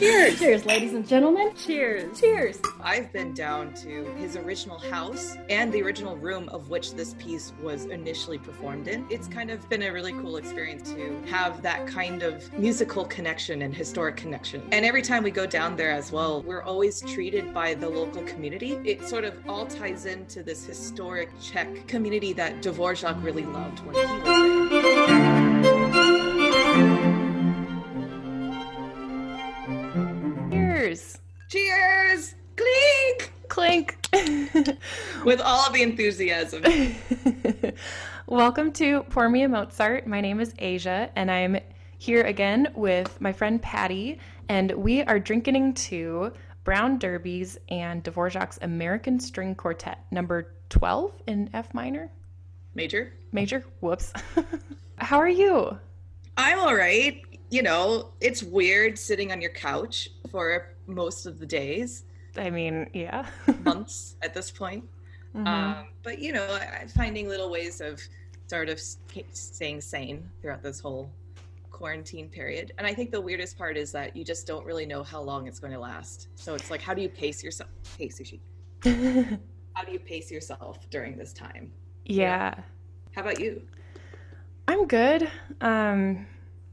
[0.00, 1.52] ladies and gentlemen.
[1.54, 2.18] Cheers.
[2.18, 2.60] Cheers.
[2.82, 7.52] I've been down to his original house and the original room of which this piece
[7.62, 9.04] was initially performed in.
[9.10, 13.60] It's kind of been a really cool experience to have that kind of musical connection
[13.62, 14.62] and historic connection.
[14.72, 18.22] And every time we go down there as well, we're always treated by the local
[18.22, 18.78] community.
[18.84, 23.94] It sort of all ties into this historic Czech community that Dvorak really loved when
[23.94, 24.99] he was there.
[30.90, 31.18] Cheers.
[31.48, 32.34] Cheers!
[32.56, 33.32] Clink!
[33.48, 33.96] Clink.
[35.24, 36.64] With all of the enthusiasm.
[38.26, 40.08] Welcome to Pour Me a Mozart.
[40.08, 41.58] My name is Asia, and I'm
[41.98, 46.32] here again with my friend Patty, and we are drinking to
[46.64, 52.10] Brown Derbies and Dvorak's American String Quartet, number 12 in F minor.
[52.74, 53.12] Major?
[53.30, 53.64] Major?
[53.78, 54.12] Whoops.
[54.98, 55.78] How are you?
[56.36, 57.22] I'm all right.
[57.48, 62.04] You know, it's weird sitting on your couch for most of the days,
[62.36, 63.26] I mean, yeah.
[63.64, 64.84] months at this point.
[65.34, 65.46] Mhm.
[65.46, 66.58] Um, but, you know,
[66.94, 68.00] finding little ways of
[68.46, 71.10] sort of staying sane throughout this whole
[71.70, 72.72] quarantine period.
[72.78, 75.46] And I think the weirdest part is that you just don't really know how long
[75.46, 76.28] it's going to last.
[76.34, 77.70] So it's like, how do you pace yourself?
[77.96, 78.40] Hey, Sushi.
[79.74, 81.70] How do you pace yourself during this time?
[82.04, 82.54] yeah.
[83.14, 83.62] How about you?
[84.68, 85.30] I'm good.
[85.60, 86.26] Um,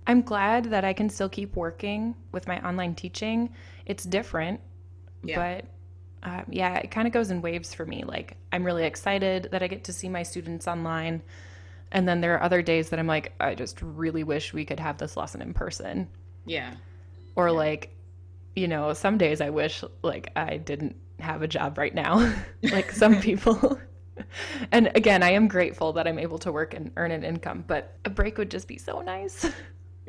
[0.07, 3.49] I'm glad that I can still keep working with my online teaching.
[3.87, 4.59] It's different,
[5.23, 5.61] Yeah.
[6.21, 8.03] but um, yeah, it kind of goes in waves for me.
[8.03, 11.21] Like, I'm really excited that I get to see my students online.
[11.91, 14.79] And then there are other days that I'm like, I just really wish we could
[14.79, 16.07] have this lesson in person.
[16.45, 16.73] Yeah.
[17.35, 17.53] Or, Yeah.
[17.53, 17.95] like,
[18.55, 22.91] you know, some days I wish, like, I didn't have a job right now, like
[22.91, 23.79] some people.
[24.71, 27.95] and again, I am grateful that I'm able to work and earn an income, but
[28.03, 29.49] a break would just be so nice.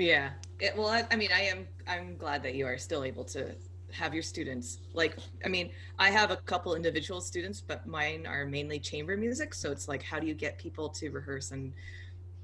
[0.01, 0.31] Yeah.
[0.61, 1.67] It, well, I, I mean, I am.
[1.89, 3.53] I'm glad that you are still able to
[3.93, 4.79] have your students.
[4.95, 9.55] Like, I mean, I have a couple individual students, but mine are mainly chamber music.
[9.55, 11.73] So it's like, how do you get people to rehearse and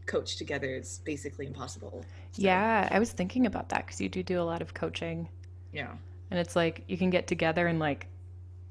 [0.06, 0.74] coach together?
[0.74, 2.04] It's basically impossible.
[2.32, 5.28] So, Yeah, I was thinking about that because you do do a lot of coaching,
[5.72, 5.92] Yeah.
[6.30, 8.06] and it's like you can get together and like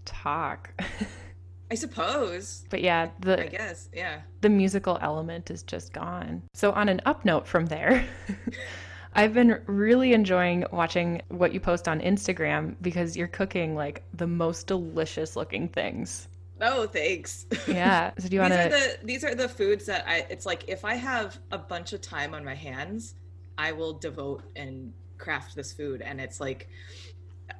[0.06, 0.72] talk.
[1.72, 2.66] I suppose.
[2.70, 3.90] but yeah, the I guess.
[3.94, 4.22] Yeah.
[4.42, 6.44] the musical element is just gone.
[6.54, 8.06] So on an up note from there,
[9.16, 14.28] I've been really enjoying watching what you post on Instagram because you're cooking like the
[14.28, 16.28] most delicious looking things.
[16.62, 17.46] Oh, thanks.
[17.68, 18.12] Yeah.
[18.18, 18.70] So do you these want are to?
[18.70, 20.26] the these are the foods that I.
[20.30, 23.16] It's like if I have a bunch of time on my hands,
[23.58, 26.70] I will devote and craft this food, and it's like.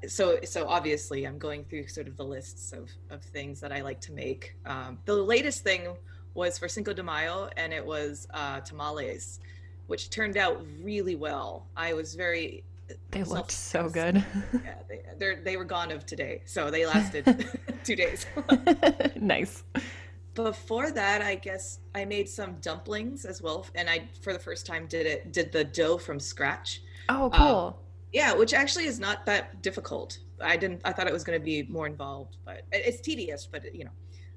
[0.08, 3.82] So so obviously, I'm going through sort of the lists of of things that I
[3.82, 4.56] like to make.
[4.66, 5.96] Um, the latest thing
[6.34, 9.40] was for Cinco de Mayo, and it was uh, tamales,
[9.88, 11.68] which turned out really well.
[11.76, 12.64] I was very.
[13.12, 14.24] They looked so good.
[14.64, 15.02] Yeah, they
[15.44, 17.48] they're, were gone of today, so they lasted
[17.84, 18.26] two days.
[19.16, 19.64] nice.
[20.36, 24.66] before that i guess i made some dumplings as well and i for the first
[24.66, 27.80] time did it did the dough from scratch Oh, Uh, cool.
[28.14, 31.46] yeah which actually is not that difficult i didn't i thought it was going to
[31.46, 33.92] be more involved but it's tedious but you know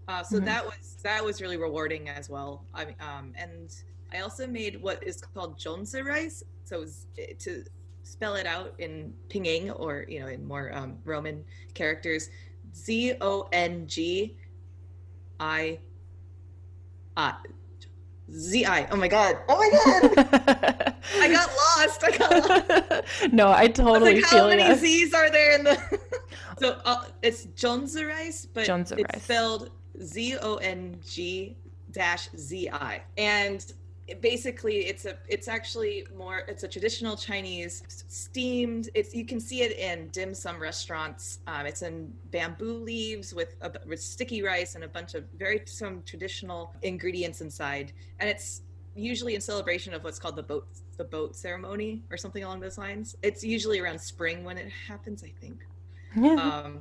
[0.08, 0.44] uh, so Mhm.
[0.44, 3.74] that was that was really rewarding as well i mean, um, and
[4.12, 6.84] i also made what is called zongzi rice so
[7.38, 7.64] to
[8.02, 11.44] spell it out in pinyin or you know in more um, roman
[11.74, 12.30] characters
[12.74, 14.36] z-o-n-g
[15.40, 15.78] i
[17.16, 17.34] I
[18.30, 18.88] Z I.
[18.90, 19.38] Oh my god.
[19.48, 20.94] Oh my god.
[21.20, 22.04] I got lost.
[22.04, 23.28] I got lost.
[23.32, 24.74] no, I I totally like, how many ya.
[24.74, 26.00] Z's are there in the?
[26.58, 29.22] so uh, it's Zongzi rice, but Zongzi it's rice.
[29.22, 29.70] spelled
[30.02, 31.56] Z O N G
[31.92, 33.72] dash Z I, and
[34.08, 38.88] it basically it's a it's actually more it's a traditional Chinese steamed.
[38.94, 41.40] It's you can see it in dim sum restaurants.
[41.46, 45.62] Um, it's in bamboo leaves with a, with sticky rice and a bunch of very
[45.66, 48.62] some traditional ingredients inside, and it's
[48.94, 50.66] usually in celebration of what's called the boat
[50.96, 53.16] the boat ceremony or something along those lines.
[53.22, 55.66] It's usually around spring when it happens, I think.
[56.38, 56.80] Um,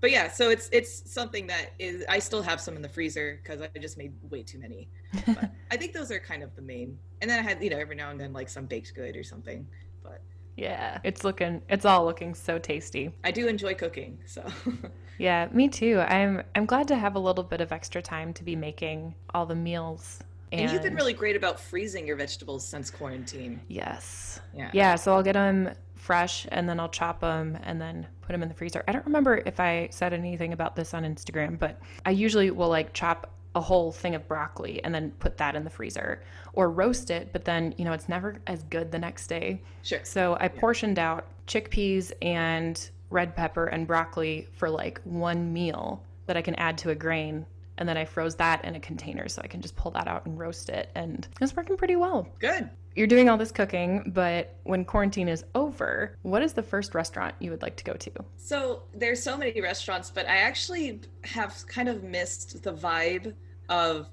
[0.00, 3.38] but yeah, so it's it's something that is I still have some in the freezer
[3.42, 4.88] because I just made way too many.
[5.26, 6.98] But I think those are kind of the main.
[7.20, 9.22] And then I had you know every now and then like some baked good or
[9.22, 9.66] something.
[10.02, 10.20] But
[10.56, 13.10] yeah, it's looking, it's all looking so tasty.
[13.24, 14.44] I do enjoy cooking, so
[15.18, 16.00] Yeah, me too.
[16.00, 19.46] I'm I'm glad to have a little bit of extra time to be making all
[19.46, 20.20] the meals.
[20.50, 23.60] and you've been really great about freezing your vegetables since quarantine.
[23.68, 24.40] yes.
[24.54, 24.70] Yeah.
[24.72, 28.42] Yeah, so I'll get them fresh and then I'll chop them and then put them
[28.42, 28.82] in the freezer.
[28.88, 32.68] I don't remember if I said anything about this on Instagram, but I usually will
[32.68, 36.22] like chop a whole thing of broccoli and then put that in the freezer
[36.54, 39.60] or roast it, but then, you know, it's never as good the next day.
[39.82, 40.00] Sure.
[40.04, 46.36] So I portioned out chickpeas and red pepper and broccoli for like one meal that
[46.36, 47.44] I can add to a grain.
[47.78, 50.26] And then I froze that in a container so I can just pull that out
[50.26, 50.90] and roast it.
[50.94, 52.28] And it's working pretty well.
[52.38, 52.70] Good.
[52.94, 57.34] You're doing all this cooking, but when quarantine is over, what is the first restaurant
[57.38, 58.10] you would like to go to?
[58.36, 63.34] So there's so many restaurants, but I actually have kind of missed the vibe
[63.68, 64.08] of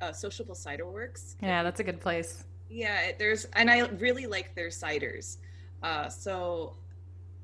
[0.00, 1.36] uh, Sociable Cider Works.
[1.40, 2.44] Yeah, that's a good place.
[2.68, 5.36] Yeah, there's, and I really like their ciders.
[5.82, 6.74] Uh, so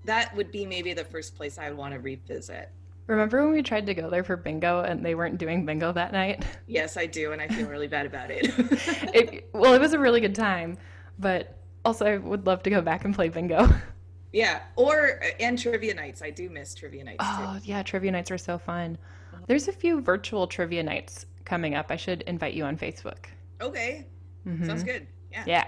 [0.05, 2.70] that would be maybe the first place I would want to revisit.
[3.07, 6.13] Remember when we tried to go there for bingo and they weren't doing bingo that
[6.13, 6.45] night?
[6.67, 8.47] Yes, I do, and I feel really bad about it.
[9.15, 10.79] it, well, it was a really good time,
[11.19, 13.69] but also I would love to go back and play bingo.
[14.33, 16.23] yeah, or and trivia nights.
[16.23, 17.69] I do miss trivia nights Oh, too.
[17.69, 18.97] yeah, trivia nights are so fun.
[19.49, 21.87] There's a few virtual trivia nights coming up.
[21.91, 23.27] I should invite you on Facebook.
[23.61, 24.07] Okay,
[24.47, 24.67] Mhm.
[24.67, 25.07] sounds good.
[25.33, 25.45] Yeah.
[25.47, 25.65] Yeah.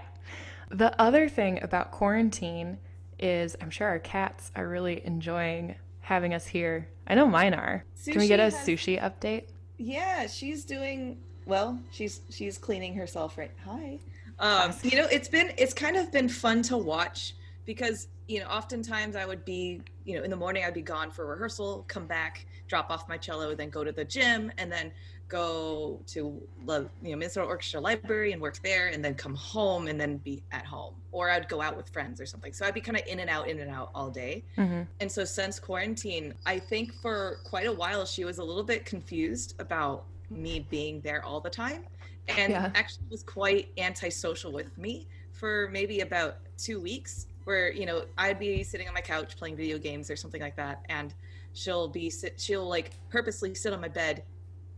[0.71, 2.79] The other thing about quarantine
[3.19, 6.89] is I'm sure our cats are really enjoying having us here.
[7.07, 7.85] I know mine are.
[8.05, 9.45] Can we get a Sushi has- sushi update?
[9.79, 11.81] Yeah, she's doing well.
[11.91, 13.51] She's she's cleaning herself right.
[13.65, 13.99] Hi.
[14.39, 17.35] Um, you know, it's been it's kind of been fun to watch
[17.67, 21.11] because you know, oftentimes I would be you know in the morning I'd be gone
[21.11, 24.93] for rehearsal, come back, drop off my cello, then go to the gym, and then
[25.29, 29.89] go to the you know Minnesota Orchestra Library and work there, and then come home
[29.89, 32.53] and then be at home, or I'd go out with friends or something.
[32.53, 34.45] So I'd be kind of in and out, in and out all day.
[34.57, 38.65] hmm And so since quarantine, I think for quite a while she was a little
[38.65, 41.85] bit confused about me being there all the time
[42.29, 42.71] and Yeah.
[42.75, 48.39] actually was quite antisocial with me for maybe about 2 weeks where you know I'd
[48.39, 51.15] be sitting on my couch playing video games or something like that and
[51.53, 54.25] she'll be sit she'll like purposely sit on my bed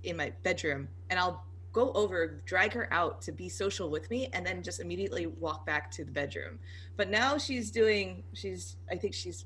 [0.07, 4.31] in my bedroom and I'll go over drag her out to be social with me
[4.33, 6.59] and then just immediately walk back to the bedroom.
[6.97, 9.45] But now she's doing she's i think she's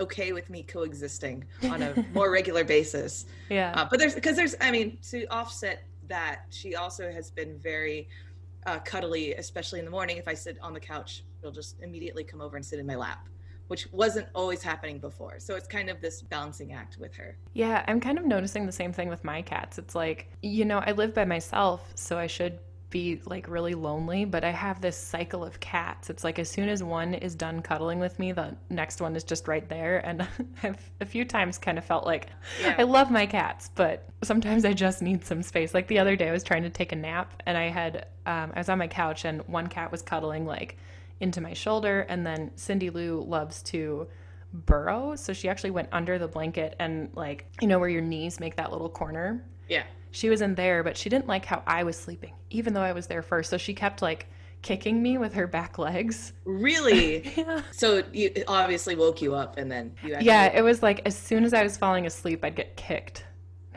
[0.00, 3.26] okay with me coexisting on a more regular basis.
[3.50, 3.72] Yeah.
[3.74, 8.08] uh, but there's because there's i mean to offset that she also has been very
[8.66, 10.16] uh, cuddly especially in the morning.
[10.16, 12.96] If i sit on the couch she'll just immediately come over and sit in my
[12.96, 13.28] lap
[13.68, 17.84] which wasn't always happening before so it's kind of this balancing act with her Yeah,
[17.86, 19.78] I'm kind of noticing the same thing with my cats.
[19.78, 22.58] It's like, you know, I live by myself, so I should
[22.90, 26.08] be like really lonely, but I have this cycle of cats.
[26.08, 29.24] It's like as soon as one is done cuddling with me, the next one is
[29.24, 29.98] just right there.
[30.06, 30.26] And
[30.62, 32.28] I've a few times kind of felt like
[32.62, 32.76] Yeah.
[32.78, 35.74] I love my cats, but sometimes I just need some space.
[35.74, 38.52] Like the other day, I was trying to take a nap and I had, um,
[38.54, 40.78] I was on my couch and one cat was cuddling like
[41.20, 42.00] into my shoulder.
[42.08, 44.08] And then Cindy Lou loves to
[44.52, 45.14] burrow.
[45.16, 48.56] So she actually went under the blanket and, like, you know, where your knees make
[48.56, 49.44] that little corner.
[49.68, 52.82] yeah She was in there, but she didn't like how I was sleeping, even though
[52.82, 53.50] I was there first.
[53.50, 54.26] So she kept like
[54.62, 56.32] kicking me with her back legs.
[56.44, 57.62] really Yeah.
[57.70, 61.02] so you it obviously woke you up and then you actually Yeah, it was like
[61.06, 63.24] as soon as I was falling asleep, I'd get kicked.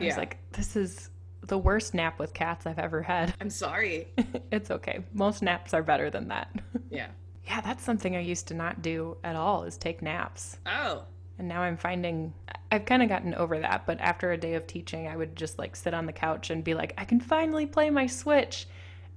[0.00, 0.18] I was Yeah.
[0.18, 1.10] like, this is
[1.46, 3.34] the worst nap with cats I've ever had.
[3.40, 4.08] i'm sorry
[4.52, 5.04] it's okay.
[5.12, 6.48] Most naps are better than that.
[6.90, 7.08] yeah
[7.46, 10.58] yeah, that's something I used to not do at all is take naps.
[10.66, 11.04] oh
[11.38, 12.32] And now I'm finding
[12.70, 15.58] I've kind of gotten over that, but after a day of teaching, I would just
[15.58, 18.66] like sit on the couch and be like, I can finally play my Switch.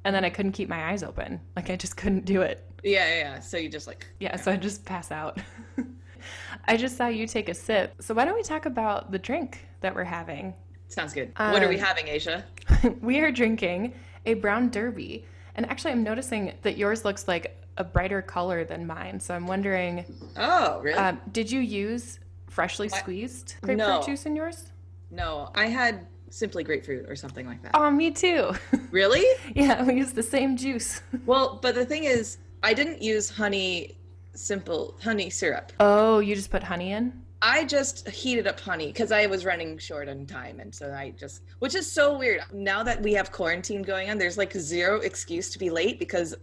[0.04, 1.39] And then I couldn't keep my eyes open.
[1.56, 2.63] Like I just couldn't do it.
[2.83, 3.39] yeah yeah, yeah.
[3.39, 5.40] so you just like Yeah, so I just pass out.
[6.68, 7.94] I just saw you take a sip.
[8.02, 10.54] So why don't we talk about the drink that we're having?
[10.88, 12.45] sounds good what are we Um, having asia
[13.02, 13.94] we are drinking
[14.26, 15.26] a brown derby.
[15.56, 19.19] And actually I'm noticing that yours looks like a brighter color than mine.
[19.19, 20.06] So I'm wondering,
[20.38, 22.19] oh really um, did you use
[22.50, 24.02] freshly squeezed grapefruit No.
[24.06, 24.71] juice in yours?
[25.12, 28.52] no i had simply grapefruit or something like that Oh, me too.
[28.92, 29.24] really
[29.56, 31.02] yeah, we use the same juice.
[31.26, 33.97] well but the thing is i didn't use honey
[34.33, 37.14] simple honey syrup Oh, you just put honey in?
[37.42, 41.11] I just heated up honey because i was running short on time and so i
[41.19, 44.99] just which is so weird now that we have quarantine going on there's like zero
[45.01, 46.35] excuse to be late because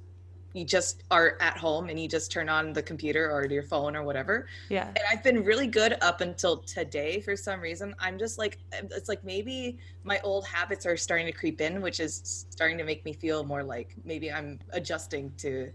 [0.54, 3.96] you just are at home and you just turn on the computer or your phone
[3.96, 4.87] or whatever Yeah.
[4.88, 7.94] and I've been really good up until today for some reason.
[7.99, 11.80] I'm just like um, it's like maybe my old habits are starting to creep in,
[11.80, 15.70] which is starting to make me feel more like maybe I'm adjusting to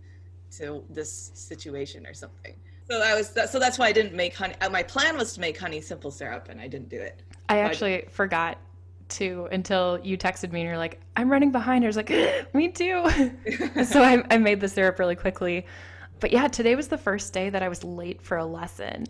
[0.59, 2.53] to this situation or something.
[2.89, 4.55] So I was so that's why I didn't make honey.
[4.61, 7.21] uh, My plan was to make honey simple syrup, and I didn't do it.
[7.49, 8.57] I actually forgot
[9.09, 11.83] to until you texted me and you're like, I'm running behind.
[11.85, 12.09] I was like,
[12.53, 13.09] me too.
[13.85, 15.65] so I, I made the syrup really quickly.
[16.19, 19.05] But yeah, today was the first day that I was late for a lesson.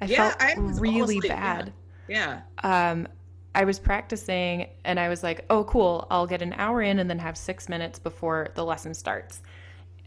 [0.00, 1.62] I Yeah, felt I really late, yeah.
[1.66, 1.72] bad.
[2.06, 3.08] Yeah, Um,
[3.54, 7.08] I was practicing and I was like, oh, cool, I'll get an hour in and
[7.08, 9.42] then have six minutes before the lesson starts.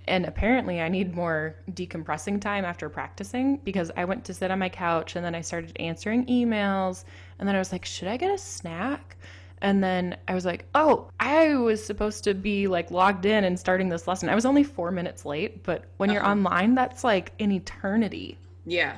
[0.08, 4.60] And apparently, I need more decompressing time after practicing because I went to sit on
[4.60, 7.04] my couch and then I started answering emails.
[7.40, 9.18] And then I was like, should I get a snack?
[9.62, 13.60] And then I was like, oh, I was supposed to be like logged in and
[13.60, 14.30] starting this lesson.
[14.30, 16.32] I was only four minutes late, but when you're Uh-huh.
[16.32, 18.38] online, that's like an eternity.
[18.66, 18.98] Yeah.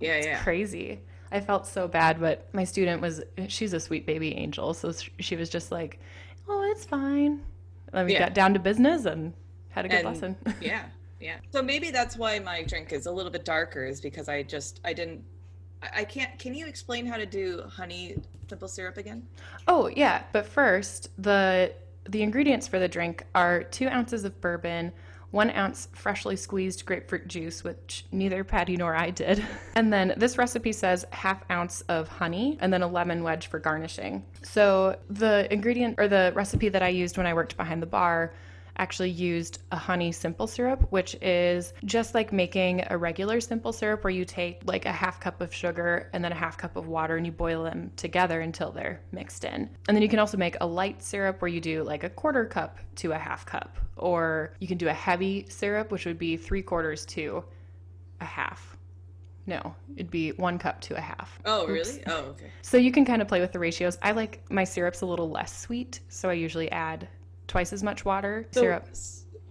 [0.00, 0.42] Yeah, It's yeah.
[0.42, 1.00] crazy.
[1.32, 4.74] I felt so bad, but my student was, she's a sweet baby angel.
[4.74, 6.00] So she was just like,
[6.48, 7.40] oh, it's fine.
[7.92, 8.18] And we Yeah.
[8.18, 9.32] got down to business and
[9.70, 10.36] had a good And- lesson.
[10.60, 10.84] yeah
[11.20, 14.42] yeah so maybe that's why my drink is a little bit darker is because i
[14.42, 15.22] just i didn't
[15.82, 18.16] I, I can't can you explain how to do honey
[18.48, 19.26] simple syrup again
[19.68, 21.72] Oh yeah, but first the
[22.08, 24.90] the ingredients for the drink are two ounces of bourbon,
[25.30, 29.44] one ounce freshly squeezed grapefruit juice, which neither Patty nor I did,
[29.76, 33.60] and then this recipe says half ounce of honey, and then a lemon wedge for
[33.60, 34.24] garnishing.
[34.42, 38.32] So the ingredient or the recipe that I used when I worked behind the bar
[38.78, 44.04] actually used a honey simple syrup, which is just like making a regular simple syrup
[44.04, 46.88] where you take like a half cup of sugar and then a half cup of
[46.88, 49.68] water and you boil them together until they're mixed in.
[49.88, 52.44] And then you can also make a light syrup where you do like a quarter
[52.44, 56.36] cup to a half cup, or you can do a heavy syrup, which would be
[56.36, 57.44] three quarters to
[58.20, 58.76] a half.
[59.46, 61.40] No, it'd be one cup to a half.
[61.44, 61.70] oh Oops.
[61.70, 63.98] really oh okay So you can kind of play with the ratios.
[64.02, 67.08] I like my syrups a little less sweet, so I usually add
[67.50, 68.86] twice as much water so, syrup.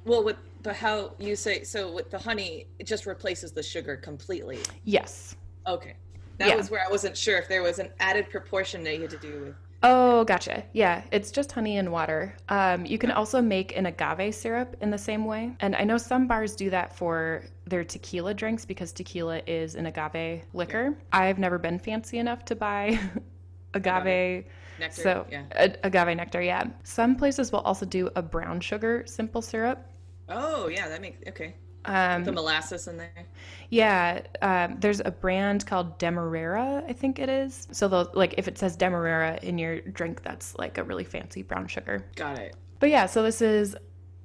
[0.05, 3.97] well with but how you say so with the honey it just replaces the sugar
[3.97, 5.35] completely Yes.
[5.67, 5.95] okay
[6.37, 6.55] that Yeah.
[6.55, 9.17] was where i wasn't sure if there was an added proportion that you had to
[9.17, 10.65] do with Oh, gotcha.
[10.73, 12.35] Yeah, it's just honey and water.
[12.49, 15.53] Um, you can also make an agave syrup in the same way.
[15.61, 19.85] And I know some bars do that for their tequila drinks because tequila is an
[19.85, 20.97] agave liquor.
[21.13, 22.99] I've never been fancy enough to buy
[23.73, 24.43] agave.
[24.79, 26.65] Nectar So, yeah a- agave nectar, yeah.
[26.83, 29.85] Some places will also do a brown sugar simple syrup.
[30.29, 31.55] oh yeah that makes okay
[31.85, 33.25] Um, the molasses in there
[33.69, 37.67] Yeah, um, there's a brand called Demerara, I think it is.
[37.71, 41.41] So they'll like if it says Demerara in your drink, that's like a really fancy
[41.43, 42.05] brown sugar.
[42.15, 43.75] got it But yeah, so this is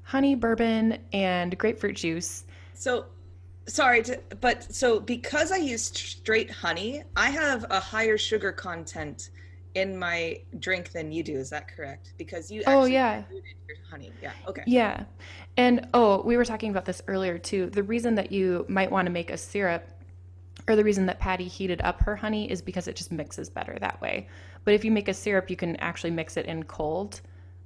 [0.03, 2.45] honey, bourbon, and grapefruit juice.
[2.75, 3.07] So,
[3.67, 9.31] sorry, to, but so because I use straight honey, I have a higher sugar content
[9.75, 11.37] in my drink than you do.
[11.37, 12.13] Is that correct?
[12.17, 13.23] Because you Oh, yeah.
[13.91, 14.13] honey.
[14.23, 14.33] Yeah.
[14.49, 14.63] Okay.
[14.67, 15.05] Yeah,
[15.57, 17.71] and oh, we were talking about this earlier too.
[17.71, 19.89] The reason that you might want to make a syrup,
[20.69, 23.77] or the reason that Patty heated up her honey, is because it just mixes better
[23.81, 24.29] that way.
[24.65, 27.21] But if you make a syrup, you can actually mix it in cold.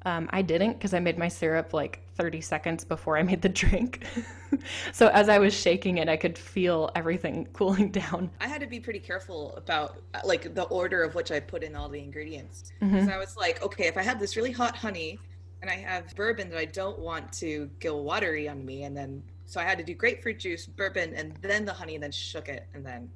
[0.05, 3.49] Um, I didn't because I made my syrup like 30 seconds before I made the
[3.49, 4.05] drink.
[4.93, 8.31] so as I was shaking it, I could feel everything cooling down.
[8.41, 11.63] I had to be pretty careful about uh, like the order of which I put
[11.63, 12.73] in all the ingredients.
[12.81, 13.13] Mhm.
[13.13, 15.21] I was like, okay, if I have this really hot honey
[15.63, 19.25] and I have bourbon that I don't want to go watery on me, and then
[19.47, 22.49] so I had to do grapefruit juice, bourbon, and then the honey, and then shook
[22.49, 23.11] it, and then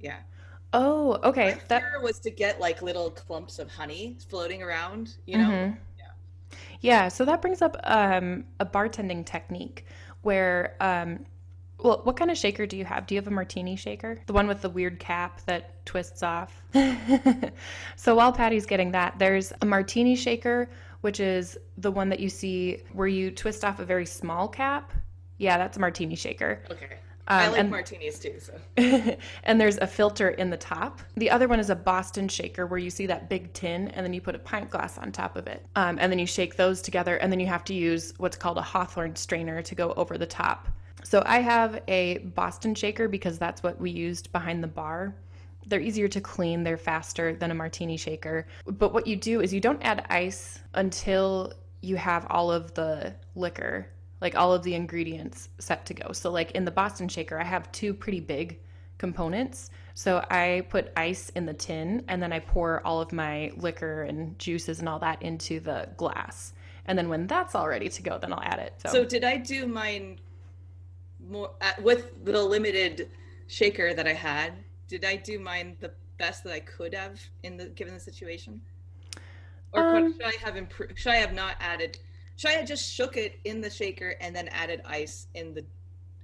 [0.00, 0.20] yeah.
[0.72, 1.52] Oh, okay.
[1.52, 5.50] My That was to get like little clumps of honey floating around, you know?
[5.50, 5.78] Mhm.
[6.84, 9.86] Yeah, so that brings up um, a bartending technique
[10.20, 11.24] where, um,
[11.78, 13.06] well, what kind of shaker do you have?
[13.06, 14.20] Do you have a martini shaker?
[14.26, 16.62] The one with the weird cap that twists off?
[17.96, 20.68] so while Patty's getting that, there's a martini shaker,
[21.00, 24.92] which is the one that you see where you twist off a very small cap.
[25.38, 26.62] Yeah, that's a martini shaker.
[26.70, 26.98] Okay.
[27.26, 28.52] I Um, like and- martinis too, so.
[29.44, 31.00] and there's a filter in the top.
[31.16, 34.12] The other one is a Boston shaker where you see that big tin and then
[34.12, 35.64] you put a pint glass on top of it.
[35.76, 38.58] Um, and then you shake those together and then you have to use what's called
[38.58, 40.68] a Hawthorne strainer to go over the top.
[41.02, 45.14] So I have a Boston shaker because that's what we used behind the bar.
[45.66, 48.46] They're easier to clean, they're faster than a martini shaker.
[48.66, 53.14] But what you do is you don't add ice until you have all of the
[53.34, 53.86] liquor,
[54.24, 56.10] like all of the ingredients set to go.
[56.12, 58.58] So, like in the Boston shaker, I have two pretty big
[58.96, 59.70] components.
[59.92, 64.04] So, I put ice in the tin and then I pour all of my liquor
[64.04, 66.54] and juices and all that into the glass.
[66.86, 68.72] And then when that's all ready to go, then I'll add it.
[68.78, 70.18] So, So did I do mine
[71.28, 71.50] more
[71.82, 73.10] with the limited
[73.46, 74.54] shaker that I had?
[74.88, 78.58] Did I do mine the best that I could have in the given the situation?
[79.72, 80.98] Or could- Um, should I have improved?
[80.98, 81.98] Should I have not added?
[82.36, 85.64] Should I have just shook it in the shaker and then added ice in the?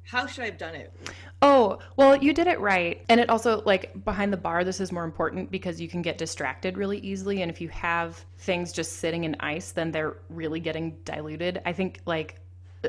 [0.04, 0.92] How should I have done it?
[1.40, 3.04] Oh, well, you did it right.
[3.08, 6.18] And it also, like, behind the bar, this is more important because you can get
[6.18, 7.42] distracted really easily.
[7.42, 11.62] And if you have things just sitting in ice, then they're really getting diluted.
[11.64, 12.40] I think, like,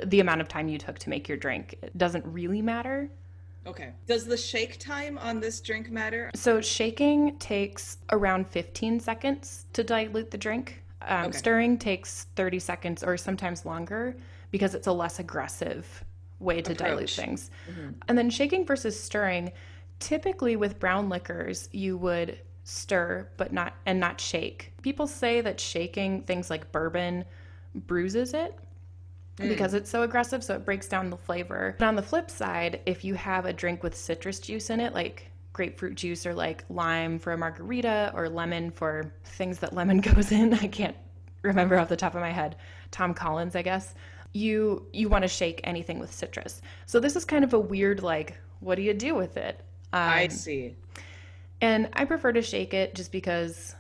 [0.06, 3.10] the amount of time you took to make your drink doesn't really matter.
[3.68, 3.92] Okay.
[4.08, 6.32] Does the shake time on this drink matter?
[6.34, 10.82] So shaking takes around 15 seconds to dilute the drink.
[11.08, 11.38] Um, Okay.
[11.38, 14.16] Stirring takes 30 seconds or sometimes longer
[14.52, 16.04] because it's a less aggressive
[16.40, 17.16] way to dilute Approach.
[17.16, 17.52] things.
[17.70, 17.96] Mhm.
[18.08, 19.52] And then shaking versus stirring,
[20.00, 24.74] typically with brown liquors, you would stir but not and not shake.
[24.82, 27.26] People say that shaking things like bourbon
[27.76, 28.56] bruises it
[29.38, 31.76] because it's so aggressive so it breaks down the flavor.
[31.80, 34.94] But on the flip side, if you have a drink with citrus juice in it
[34.94, 40.00] like grapefruit juice or like lime for a margarita or lemon for things that lemon
[40.02, 40.96] goes in, I can't
[41.42, 42.56] remember off the top of my head.
[42.92, 43.94] Tom Collins, I guess.
[44.34, 46.62] You you want to shake anything with citrus.
[46.86, 49.60] So this is kind of a weird like what do you do with it?
[49.92, 50.76] Um, I see.
[51.60, 53.76] and I prefer to shake it just because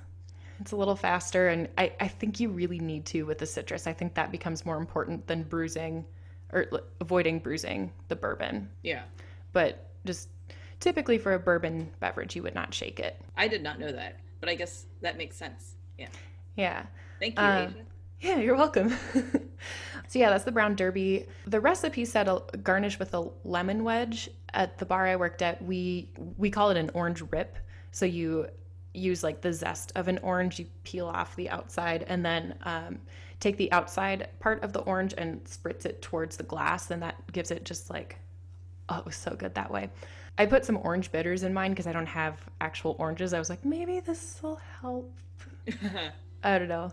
[0.59, 1.47] it's a little faster.
[1.47, 3.87] And I, I think you really need to with the citrus.
[3.87, 6.05] I think that becomes more important than bruising
[6.51, 6.67] or
[6.99, 8.69] avoiding bruising the bourbon.
[8.83, 9.03] Yeah.
[9.53, 10.29] But just
[10.81, 13.21] typically for a bourbon beverage, you would not shake it.
[13.37, 15.75] I did not know that, but I guess that makes sense.
[15.97, 16.09] Yeah.
[16.57, 16.85] Yeah.
[17.19, 17.85] Thank you, Um, Asia.
[18.19, 18.89] Yeah, you're welcome.
[20.07, 21.25] so yeah, that's the brown derby.
[21.47, 24.29] The recipe said a garnish with a lemon wedge.
[24.53, 27.57] At the bar I worked at, we we call it an orange rip.
[27.91, 28.47] So you
[28.93, 32.99] use like the zest of an orange, you peel off the outside, and then um,
[33.39, 37.15] take the outside part of the orange and spritz it towards the glass, and that
[37.31, 38.17] gives it just like
[38.89, 39.89] oh, it was so good that way.
[40.41, 43.31] I put some orange bitters in mine because I don't have actual oranges.
[43.31, 45.15] I was like, maybe this will help.
[46.43, 46.91] I don't know.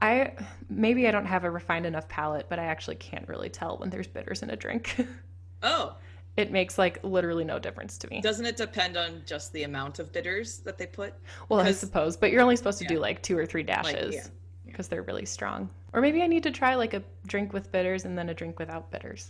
[0.00, 0.32] I
[0.68, 3.88] maybe I don't have a refined enough palate, but I actually can't really tell when
[3.88, 4.96] there's bitters in a drink.
[5.62, 5.94] oh,
[6.36, 8.20] it makes like literally no difference to me.
[8.20, 11.14] doesn't it depend on just the amount of bitters that they put?
[11.48, 14.14] well, I suppose, but you're only supposed to do like two or three Like, dashes
[14.16, 14.26] yeah.
[14.66, 15.70] because they're really strong.
[15.92, 18.58] Or maybe I need to try like a drink with bitters and then a drink
[18.58, 19.28] without bitters.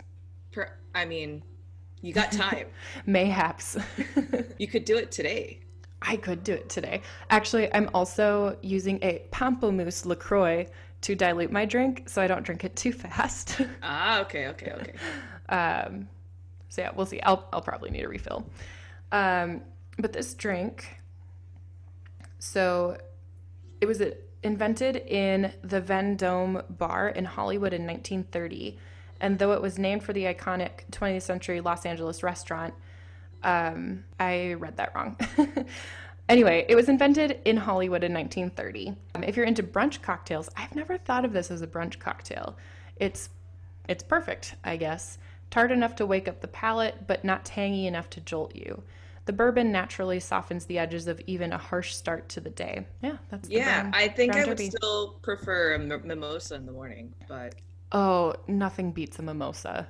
[0.52, 1.42] Per- I mean,
[2.02, 2.66] you got time.
[3.06, 3.78] Mayhaps.
[4.58, 5.60] you could do it today.
[6.02, 7.00] I could do it today.
[7.30, 10.66] Actually, I'm also using a pamplemousse LaCroix
[11.02, 13.60] to dilute my drink so I don't drink it too fast.
[13.82, 14.94] Ah, okay, okay, okay.
[15.48, 16.08] Um,
[16.68, 17.20] so yeah, we'll see.
[17.20, 18.48] I'll I'll probably need a refill.
[19.10, 19.62] Um,
[19.98, 21.00] but this drink,
[22.38, 22.96] so
[23.80, 24.02] it was
[24.42, 28.78] invented in the Vendome Bar in Hollywood in 1930,
[29.22, 32.74] and though it was named for the iconic 20th century Los Angeles restaurant,
[33.42, 35.16] um, I read that wrong.
[36.28, 38.94] anyway, it was invented in Hollywood in 1930.
[39.14, 42.56] Um, if you're into brunch cocktails, I've never thought of this as a brunch cocktail.
[42.96, 43.30] It's
[43.88, 45.18] it's perfect, I guess.
[45.50, 48.82] Tart enough to wake up the palate, but not tangy enough to jolt you.
[49.24, 52.86] The bourbon naturally softens the edges of even a harsh start to the day.
[53.02, 54.70] Yeah, that's the Yeah, brown- I think I would derby.
[54.70, 57.54] still prefer a mimosa in the morning, but
[57.92, 59.86] Oh, nothing beats a mimosa.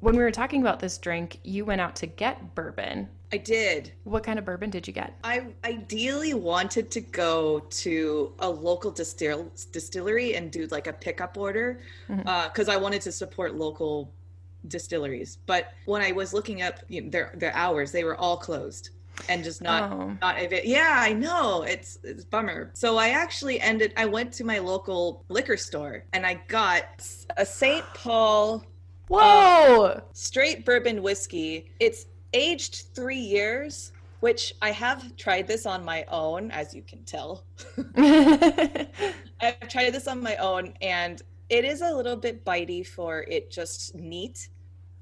[0.00, 3.08] When we were talking about this drink, you went out to get bourbon.
[3.32, 3.92] I did.
[4.04, 5.14] What kind of bourbon did you get?
[5.22, 11.36] I ideally wanted to go to a local distill distillery and do like a pickup
[11.36, 12.26] order mm-hmm.
[12.26, 14.12] uh, because I wanted to support local
[14.68, 15.36] distilleries.
[15.46, 18.90] But when I was looking up you know, their their hours, they were all closed
[19.28, 22.70] and just not oh, not avai- yeah i know it's it's bummer.
[22.74, 27.06] So i actually ended i went to my local liquor store and i got
[27.36, 28.62] a st paul um,
[29.08, 30.00] whoa!
[30.12, 31.72] straight bourbon whiskey.
[31.80, 37.02] It's aged three years which i have tried this on my own as you can
[37.04, 37.44] tell.
[37.96, 43.50] I've tried this on my own and it is a little bit bitey for it
[43.50, 44.48] just neat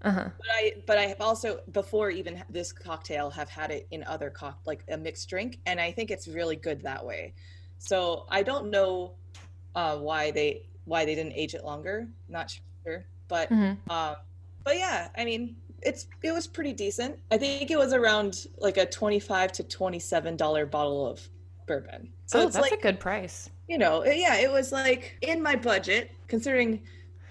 [0.03, 0.29] uh-huh.
[0.39, 4.31] but I but I have also before even this cocktail have had it in other
[4.31, 7.35] cock like a mixed drink, and I think it's really good that way.
[7.79, 9.15] So I don't know
[9.75, 12.09] uh, why they why they didn't age it longer.
[12.29, 13.77] Not sure, but Mhm.
[13.91, 14.17] um,
[14.65, 17.19] but yeah, I mean it's it was pretty decent.
[17.31, 21.29] I think it was around like a twenty five to twenty seven dollar bottle of
[21.67, 22.13] bourbon.
[22.27, 23.51] So oh, it's that's like a good price.
[23.69, 26.83] you know yeah, it was like in my budget considering.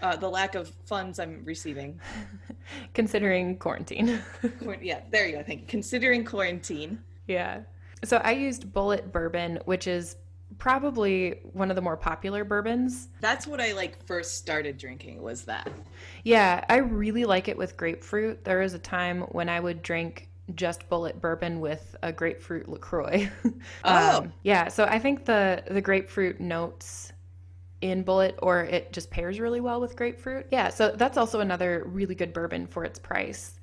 [0.01, 1.99] Uh, the lack of funds I'm receiving.
[2.93, 4.19] Considering quarantine.
[4.81, 5.43] Yeah, there you go.
[5.43, 5.67] Thank you.
[5.67, 6.99] Considering quarantine.
[7.27, 7.62] yeah.
[8.03, 10.17] So I used Bulleit Bourbon, which is
[10.60, 13.10] probably one of the more popular bourbons.
[13.21, 15.67] That's what I like first started drinking was that.
[16.23, 18.43] Yeah, I really like it with grapefruit.
[18.43, 23.29] There was a time when I would drink just Bulleit bourbon with a grapefruit LaCroix.
[23.83, 24.19] Oh.
[24.19, 27.12] Um, yeah, so I think the the grapefruit notes
[27.82, 30.48] in Bulleit or it just pairs really well with grapefruit.
[30.52, 33.60] Yeah, so that's also another really good bourbon for its price.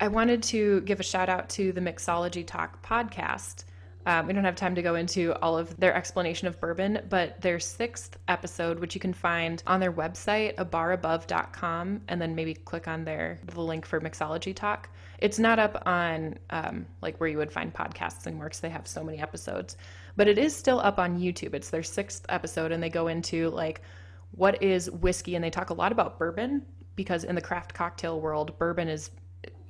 [0.00, 3.64] I wanted to give a shout out to the Mixology Talk podcast.
[4.06, 7.38] Um, we don't have time to go into all of their explanation of bourbon, but
[7.42, 12.88] their sixth episode, which you can find on their website, abarabove.com, and then maybe click
[12.88, 14.88] on their the link for mixology talk.
[15.18, 18.60] It's not up on um, like where you would find podcasts anymore works.
[18.60, 19.76] they have so many episodes,
[20.16, 21.54] but it is still up on YouTube.
[21.54, 23.82] It's their sixth episode, and they go into like
[24.32, 26.64] what is whiskey, and they talk a lot about bourbon
[26.96, 29.10] because in the craft cocktail world, bourbon is,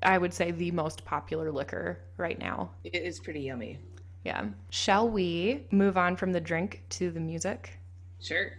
[0.03, 2.71] I would say, the most popular liquor right now.
[2.85, 3.79] It is pretty yummy.
[4.25, 4.47] Yeah.
[4.71, 7.79] Shall we move on from the drink to the music?
[8.21, 8.53] Sure.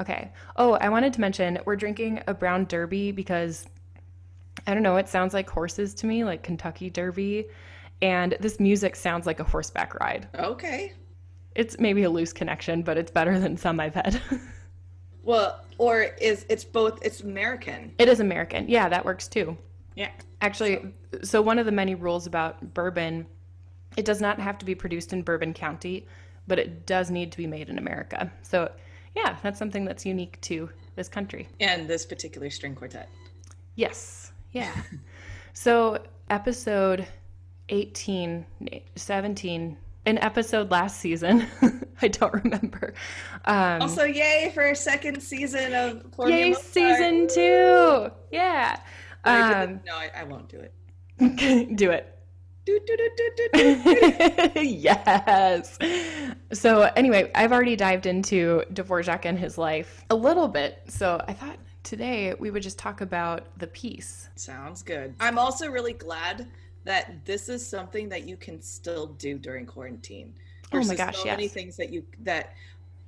[0.00, 0.32] Okay.
[0.56, 3.66] Oh, I wanted to mention we're drinking a brown derby because
[4.66, 7.46] I don't know, it sounds like horses to me, like Kentucky Derby.
[8.02, 10.28] And this music sounds like a horseback ride.
[10.38, 10.92] Okay.
[11.54, 14.20] It's maybe a loose connection, but it's better than some I've had.
[15.24, 16.98] Well, or is it's both?
[17.02, 17.94] It's American.
[17.98, 18.68] it is American.
[18.68, 19.56] Yeah, that works too.
[19.96, 20.10] Yeah.
[20.40, 23.26] Actually, so one of the many rules about bourbon,
[23.96, 26.06] it does not have to be produced in Bourbon County,
[26.46, 28.30] but it does need to be made in America.
[28.42, 28.70] So,
[29.16, 31.48] yeah, that's something that's unique to this country.
[31.60, 33.08] And this particular string quartet.
[33.76, 34.32] Yes.
[34.52, 34.74] Yeah.
[35.54, 37.06] so, episode
[37.70, 38.44] 18,
[38.96, 41.46] 17, an episode last season,
[42.02, 42.94] I don't remember.
[43.44, 46.64] Um, Also, yay for a second season of Pour Me a yay, Mozart.
[46.66, 48.10] season two.
[48.30, 48.80] Yeah.
[49.24, 50.74] I Um, no, I, I won't do it.
[51.76, 52.10] do it.
[52.66, 54.60] Do, do, do, do, do, do.
[54.66, 55.78] yes.
[56.52, 60.80] So, anyway, I've already dived into Dvorak and his life a little bit.
[60.88, 64.30] So, I thought today we would just talk about the piece.
[64.36, 65.14] Sounds good.
[65.20, 66.46] I'm also really glad
[66.84, 70.34] that this is something that you can still do during quarantine.
[70.72, 72.54] Oh my versus gosh, so many things that you that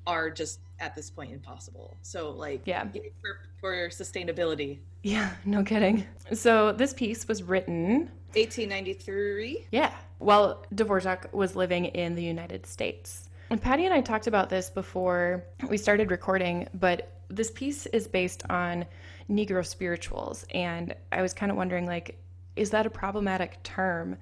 [0.06, 1.96] are just at this point impossible.
[2.02, 2.86] So like Yeah.
[3.20, 4.78] for, for sustainability.
[5.02, 6.04] Yeah, no kidding.
[6.32, 9.66] So, this piece was written, 1893.
[9.70, 13.28] yeah, while Dvorak was living in the United States.
[13.50, 18.08] And Patty and I talked about this before we started recording, but this piece is
[18.08, 18.84] based on
[19.30, 20.44] Negro spirituals.
[20.52, 22.18] And I was kind of wondering, like,
[22.56, 24.16] is that a problematic term?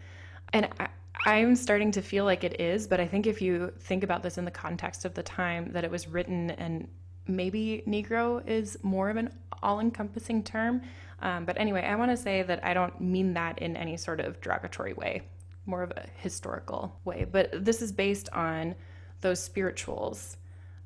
[0.52, 0.88] And I,
[1.26, 4.36] I'm starting to feel like it is, but I think if you think about this
[4.36, 6.88] in the context of the time that it was written, and
[7.26, 9.30] maybe Negro is more of an
[9.62, 10.82] all encompassing term.
[11.22, 14.20] Um, but anyway, I want to say that I don't mean that in any sort
[14.20, 15.22] of derogatory way,
[15.64, 17.24] more of a historical way.
[17.30, 18.74] But this is based on
[19.22, 20.36] those spirituals.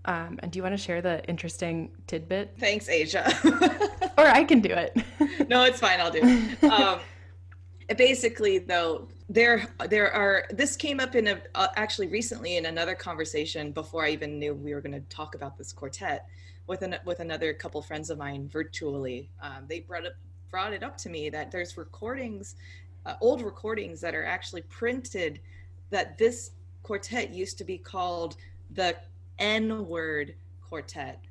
[0.05, 2.55] Um, and do you want to share the interesting tidbit?
[2.59, 3.33] Thanks, Asia.
[4.19, 4.97] Or I can do it.
[5.49, 6.01] no, it's fine.
[6.01, 6.63] I'll do it.
[6.73, 6.99] Um,
[7.97, 10.45] basically, though, there there are.
[10.51, 14.55] This came up in a uh, actually recently in another conversation before I even knew
[14.55, 16.27] we were going to talk about this quartet
[16.67, 19.31] with an with another couple friends of mine virtually.
[19.41, 20.13] Um, they brought up
[20.51, 22.57] brought it up to me that there's recordings,
[23.07, 25.41] uh, old recordings that are actually printed
[25.91, 28.37] that this quartet used to be called
[28.75, 28.97] the
[29.39, 31.23] N word quartet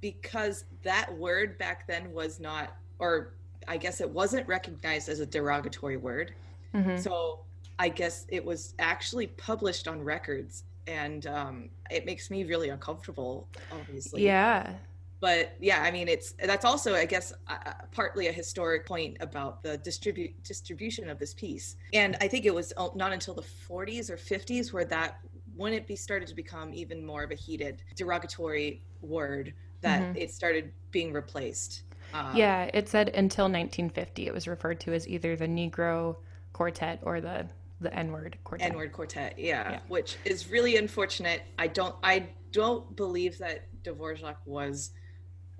[0.00, 3.34] because that word back then was not, or
[3.68, 6.32] I guess it wasn't recognized as a derogatory word.
[6.74, 6.98] Mhm.
[6.98, 7.40] So
[7.78, 10.64] I guess it was actually published on records.
[10.86, 14.22] And um, it makes me really uncomfortable, obviously.
[14.24, 14.74] Yeah.
[15.20, 19.62] But yeah, I mean, it's that's also, I guess, uh, partly a historic point about
[19.62, 21.76] the distribute distribution of this piece.
[21.94, 25.20] And I think it was not until the 40s or 50s where that
[25.56, 30.16] when it be started to become even more of a heated derogatory word that Mhm.
[30.16, 31.82] it started being replaced.
[32.14, 36.16] Um, Yeah, it said until 1950 it was referred to as either the Negro
[36.52, 37.46] quartet or the
[37.80, 38.70] the N-word quartet.
[38.70, 39.80] N-word quartet, yeah, Yeah.
[39.88, 41.42] which is really unfortunate.
[41.58, 44.92] I don't, I don't believe that Dvorak was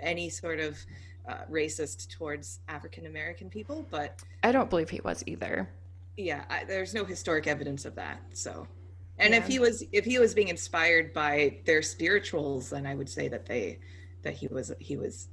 [0.00, 0.78] any sort of
[1.28, 5.68] uh, racist towards African American people, but I don't believe he was either.
[6.16, 8.20] yeah, I, there's no historic evidence of that.
[8.32, 8.68] So,
[9.18, 13.08] and if he was, if he was being inspired by their spirituals, then I would
[13.10, 13.80] say that they,
[14.22, 15.28] that he was, he was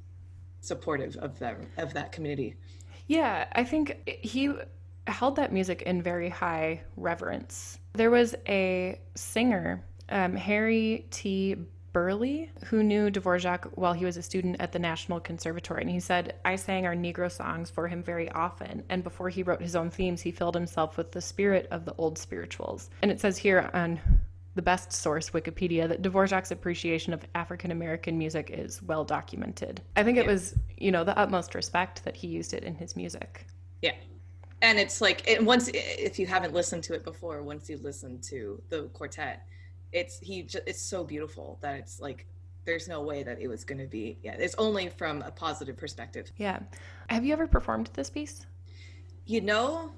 [0.62, 2.56] supportive of them, of that community.
[3.08, 4.54] Yeah, I think he
[5.08, 7.80] held that music in very high reverence.
[7.94, 11.58] There was a singer, um, Harry T.
[11.94, 15.82] Burleigh, who knew Dvorak while he was a student at the National Conservatory.
[15.82, 18.84] And he said, I sang our Negro songs for him very often.
[18.88, 21.94] And before he wrote his own themes, he filled himself with the spirit of the
[21.98, 22.90] old spirituals.
[23.02, 24.00] And it says here on
[24.56, 29.82] the best source, Wikipedia, that Dvorak's appreciation of African American music is well documented.
[29.96, 30.32] I think it Yeah.
[30.32, 33.46] was, you know, the utmost respect that he used it in his music.
[33.82, 33.96] Yeah.
[34.62, 38.20] And it's like and once if you haven't listened to it before, once you listen
[38.24, 39.48] to the quartet,
[39.92, 42.28] it's he it's so beautiful that it's like
[42.66, 45.78] there's no way that it was going to be yeah, it's only from a positive
[45.78, 46.32] perspective.
[46.38, 46.60] Yeah.
[47.10, 48.46] Have you ever performed this piece?
[49.26, 49.92] You know,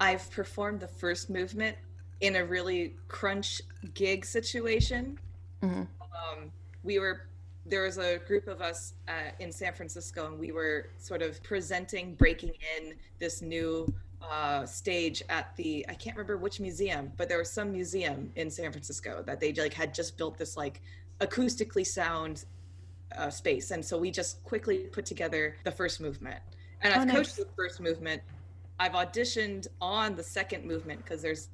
[0.00, 1.76] I've performed the first movement
[2.20, 3.62] in a really crunch
[3.94, 5.18] gig situation.
[5.62, 5.86] Mhm.
[6.00, 7.22] Um, we were
[7.66, 11.42] there was a group of us uh, in San Francisco, and we were sort of
[11.42, 17.28] presenting, breaking in this new uh, stage at the I can't remember which museum, but
[17.28, 20.82] there was some museum in San Francisco that they like had just built this like
[21.20, 22.44] acoustically sound
[23.16, 26.40] uh, space, and so we just quickly put together the first movement.
[26.82, 27.16] And Oh, I've nice.
[27.16, 28.20] coached the first movement.
[28.78, 31.48] I've auditioned on the second movement because there's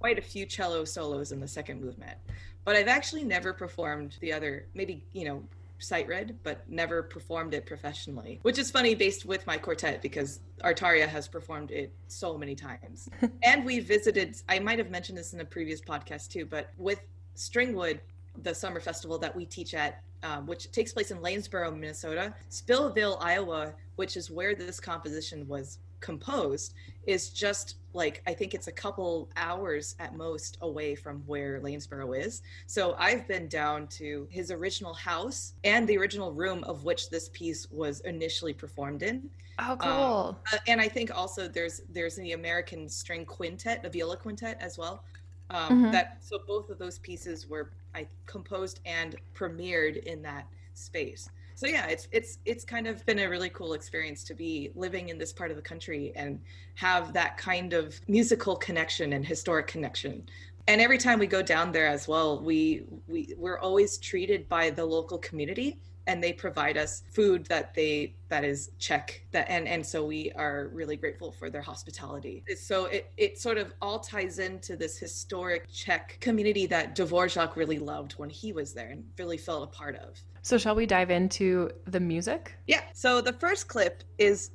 [0.00, 2.18] quite a few cello solos in the second movement,
[2.64, 4.66] but I've actually never performed the other.
[4.74, 5.42] Maybe you know
[5.82, 10.40] sight read, but never performed it professionally, which is funny based with my quartet because
[10.62, 13.08] Artaria has performed it so many times.
[13.42, 17.00] and we visited, I might have mentioned this in a previous podcast too, but with
[17.34, 18.00] Stringwood,
[18.42, 23.16] the summer festival that we teach at, um, which takes place in Lanesboro, Minnesota, Spillville,
[23.20, 26.74] Iowa, which is where this composition was composed,
[27.10, 32.16] is just like I think it's a couple hours at most away from where Lanesboro
[32.16, 32.42] is.
[32.66, 37.28] So I've been down to his original house and the original room of which this
[37.32, 39.28] piece was initially performed in.
[39.58, 40.38] Oh, cool.
[40.52, 44.78] Uh, and I think also there's there's the American string quintet, the viola quintet as
[44.78, 45.02] well.
[45.50, 45.92] Um, Mhm.
[45.92, 51.28] That so both of those pieces were I composed and premiered in that space.
[51.60, 55.10] So yeah, it's it's it's kind of been a really cool experience to be living
[55.10, 56.40] in this part of the country and
[56.76, 60.22] have that kind of musical connection and historic connection.
[60.68, 64.70] And every time we go down there as well, we we we're always treated by
[64.70, 69.68] the local community and they provide us food that they that is Czech that and
[69.68, 72.42] and so we are really grateful for their hospitality.
[72.56, 77.78] So it it sort of all ties into this historic Czech community that Dvorak really
[77.78, 80.18] loved when he was there and really felt a part of.
[80.42, 82.54] So, shall we dive into the music?
[82.66, 82.82] Yeah.
[82.94, 84.50] So the first clip is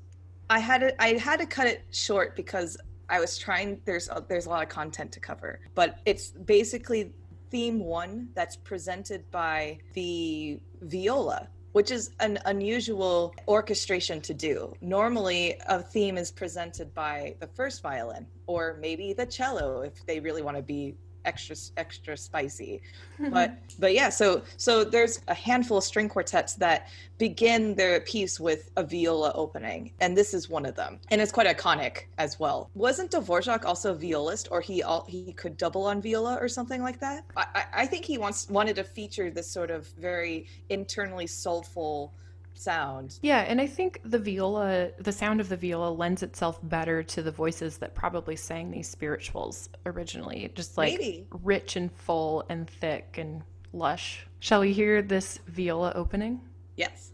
[0.49, 2.77] I had to I had to cut it short because
[3.09, 7.13] I was trying there's a, there's a lot of content to cover, but it's basically
[7.51, 14.73] theme 1 that's presented by the viola which is an unusual orchestration to do.
[14.79, 20.21] Normally, a theme is presented by the first violin or maybe the cello if they
[20.21, 20.95] really want to be
[21.25, 22.81] extra extra spicy.
[23.31, 28.41] But but yeah so so there's a handful of string quartets that begin their piece
[28.41, 30.99] with a viola opening and this is one of them.
[31.09, 32.69] And it's quite iconic as well.
[32.75, 36.81] Wasn't Dvorak also a violist or he all he could double on viola or something
[36.81, 37.23] like that?
[37.37, 42.13] I i, I think he wants wanted to feature this sort of very internally soulful
[42.57, 47.03] sound Yeah, and I think the viola, the sound of the viola lends itself better
[47.03, 50.51] to the voices that probably sang these spirituals originally.
[50.55, 51.27] Just like Maybe.
[51.43, 54.25] rich and full and thick and lush.
[54.39, 56.41] Shall we hear this viola opening?
[56.75, 57.11] yes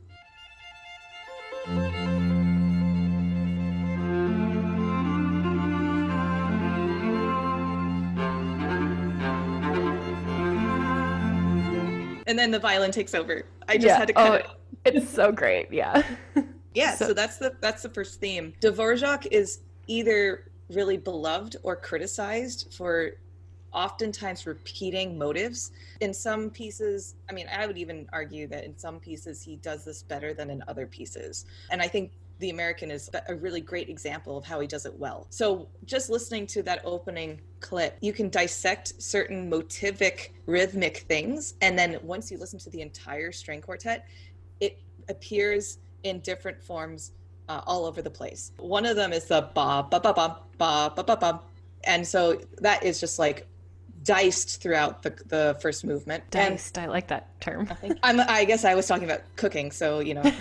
[12.27, 14.47] and then the violin takes over i just had to cut oh, it
[14.85, 15.71] it's so great.
[15.71, 16.03] Yeah.
[16.73, 18.53] Yeah, So- so, that's the that's the first theme.
[18.61, 23.17] Dvorak is either really beloved or criticized for
[23.73, 25.71] oftentimes repeating motives.
[25.99, 29.83] In some pieces, I mean, I would even argue that in some pieces he does
[29.83, 31.45] this better than in other pieces.
[31.71, 34.97] And I think the American is a really great example of how he does it
[34.97, 35.27] well.
[35.29, 41.77] So, just listening to that opening clip, you can dissect certain motivic rhythmic things and
[41.77, 44.07] then once you listen to the entire string quartet,
[44.61, 47.11] it appears in different forms
[47.49, 48.53] uh, all over the place.
[48.57, 51.41] One of them is the ba ba ba ba ba ba ba ba,
[51.83, 53.47] and so that is just like
[54.03, 56.23] diced throughout the the first movement.
[56.31, 56.77] Diced.
[56.77, 57.67] I like that term.
[57.83, 60.23] And I'm, I guess I was talking about cooking, so you know.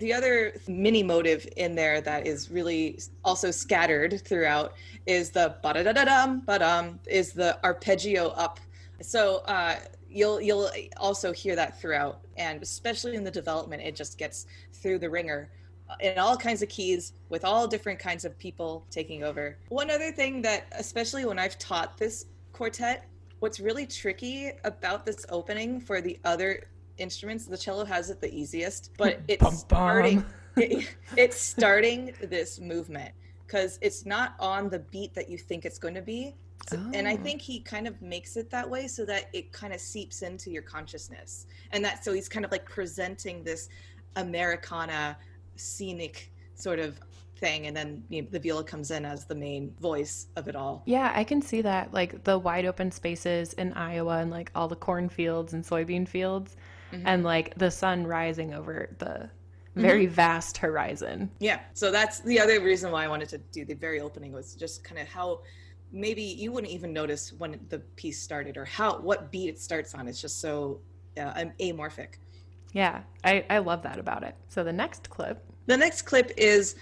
[0.00, 4.72] The other mini motive in there that is really also scattered throughout
[5.04, 8.58] is the ba da da da dum ba dum is the arpeggio up.
[9.02, 9.76] So uh,
[10.10, 14.98] you'll you'll also hear that throughout, and especially in the development, it just gets through
[14.98, 15.50] the ringer
[15.88, 19.56] uh, in all kinds of keys with all different kinds of people taking over.
[19.68, 23.06] One other thing that, especially when I've taught this quartet,
[23.40, 26.64] what's really tricky about this opening for the other
[26.98, 29.58] instruments, the cello has it the easiest, but it's Bum, bum.
[29.58, 30.24] starting
[30.56, 33.12] it- it's starting this movement
[33.46, 36.34] because it's not on the beat that you think it's going to be.
[36.70, 37.16] So- And I Oh.
[37.16, 40.50] think he kind of makes it that way so that it kind of seeps into
[40.50, 41.46] your consciousness.
[41.72, 43.68] And that so he's kind of like presenting this
[44.16, 45.16] Americana
[45.56, 47.00] scenic sort of
[47.36, 50.54] thing and then you know, the viola comes in as the main voice of it
[50.54, 50.82] all.
[50.84, 51.92] Yeah, I can see that.
[51.92, 56.56] Like the wide open spaces in Iowa and like all the cornfields and soybean fields
[56.92, 57.02] Mhm.
[57.06, 59.30] and like the sun rising over the
[59.74, 61.30] very vast horizon.
[61.38, 61.60] Yeah.
[61.74, 64.84] So that's the other reason why I wanted to do the very opening was just
[64.84, 65.40] kind of how
[65.92, 69.94] maybe you wouldn't even notice when the piece started or how what beat it starts
[69.94, 70.08] on.
[70.08, 70.80] It's just so
[71.18, 72.14] uh, amorphic.
[72.72, 74.36] Yeah, I, I love that about it.
[74.48, 75.44] So the next clip.
[75.66, 76.76] The next clip is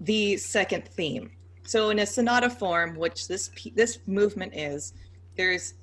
[0.00, 1.30] the second theme.
[1.64, 4.94] So in a sonata form, which this this movement is,
[5.36, 5.74] there's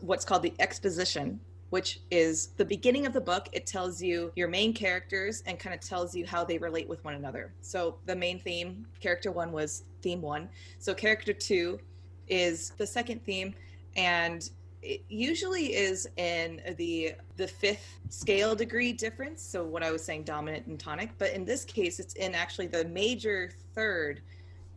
[0.00, 3.48] what's called the exposition, which is the beginning of the book.
[3.52, 7.04] It tells you your main characters and kind of tells you how they relate with
[7.04, 7.52] one another.
[7.60, 10.48] So the main theme, character one was theme one.
[10.78, 11.80] So character two
[12.28, 13.54] is the second theme,
[13.96, 14.50] and
[14.82, 19.42] it usually is in the the fifth scale degree difference.
[19.42, 22.68] So what I was saying, dominant and tonic, but in this case, it's in actually
[22.68, 24.20] the major third.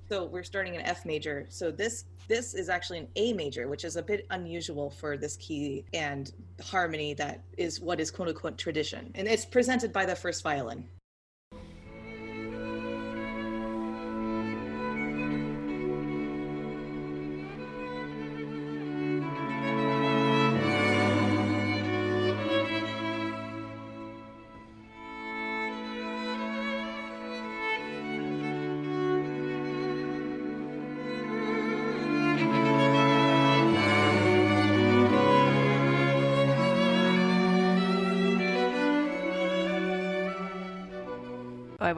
[0.10, 1.46] So we're starting in F major.
[1.50, 5.36] So this this is actually an A major, which is a bit unusual for this
[5.38, 6.32] key and
[6.64, 9.12] harmony that is what is quote unquote tradition.
[9.16, 10.88] And it's presented by the first violin.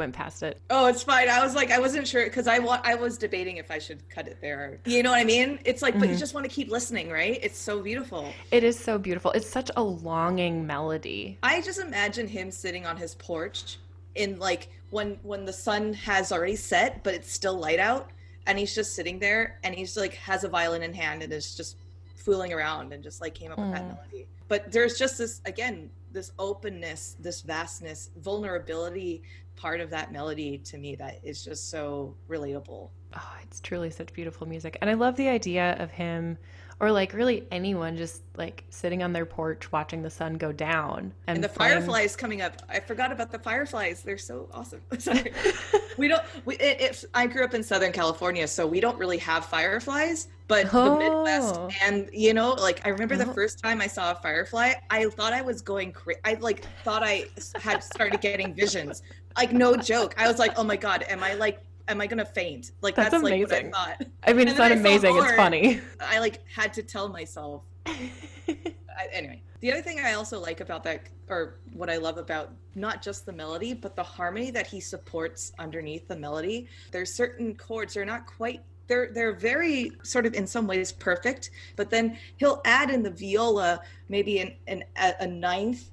[0.01, 0.59] Went past it.
[0.71, 1.29] Oh, it's fine.
[1.29, 2.85] I was like, I wasn't sure because I want.
[2.85, 4.79] I was debating if I should cut it there.
[4.85, 5.59] You know what I mean?
[5.63, 5.99] It's like, mm-hmm.
[5.99, 6.19] but you mm-hmm.
[6.19, 7.39] just want to keep listening, right?
[7.41, 8.33] It's so beautiful.
[8.49, 9.31] It is so beautiful.
[9.31, 11.37] It's such a longing melody.
[11.43, 13.77] I just imagine him sitting on his porch
[14.15, 18.09] in like when when the sun has already set, but it's still light out,
[18.47, 21.55] and he's just sitting there, and he's like has a violin in hand and is
[21.55, 21.77] just
[22.15, 23.65] fooling around and just like came up mm.
[23.65, 23.95] with that mm.
[23.95, 24.27] melody.
[24.47, 29.23] But there's just this again this openness, this vastness, vulnerability
[29.55, 32.89] part of that melody to me that is just so relatable.
[33.13, 34.77] Oh, it's truly such beautiful music.
[34.81, 36.37] And I love the idea of him
[36.81, 41.13] or like really anyone just like sitting on their porch watching the sun go down
[41.27, 41.75] and, and the playing...
[41.75, 45.31] fireflies coming up i forgot about the fireflies they're so awesome sorry
[45.97, 49.19] we don't we it, it, i grew up in southern california so we don't really
[49.19, 50.83] have fireflies but oh.
[50.83, 51.69] the midwest oh.
[51.81, 53.19] and you know like i remember oh.
[53.19, 56.65] the first time i saw a firefly i thought i was going crazy i like
[56.83, 59.01] thought i had started getting visions
[59.37, 62.25] like no joke i was like oh my god am i like am I gonna
[62.25, 62.71] faint?
[62.81, 63.71] Like that's, that's amazing.
[63.71, 64.07] like what I thought.
[64.23, 65.17] I mean, it's not amazing.
[65.17, 65.81] It's funny.
[65.99, 67.63] I like had to tell myself.
[67.85, 72.51] I, anyway, the other thing I also like about that, or what I love about
[72.75, 76.67] not just the melody, but the harmony that he supports underneath the melody.
[76.91, 78.61] There's certain chords they're not quite.
[78.91, 83.10] They're they're very sort of in some ways perfect, but then he'll add in the
[83.10, 84.84] viola maybe an, an
[85.21, 85.91] a ninth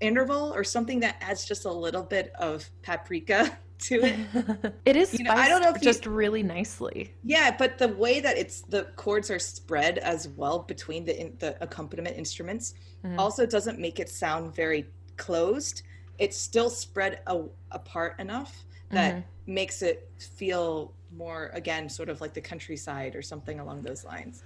[0.00, 4.74] interval or something that adds just a little bit of paprika to it.
[4.84, 7.14] it is you know, I don't know if just you, really nicely.
[7.22, 11.36] Yeah, but the way that it's the chords are spread as well between the in,
[11.38, 12.74] the accompaniment instruments
[13.04, 13.20] mm-hmm.
[13.20, 15.82] also doesn't make it sound very closed.
[16.18, 19.54] It's still spread a, apart enough that mm-hmm.
[19.54, 24.42] makes it feel more again sort of like the countryside or something along those lines.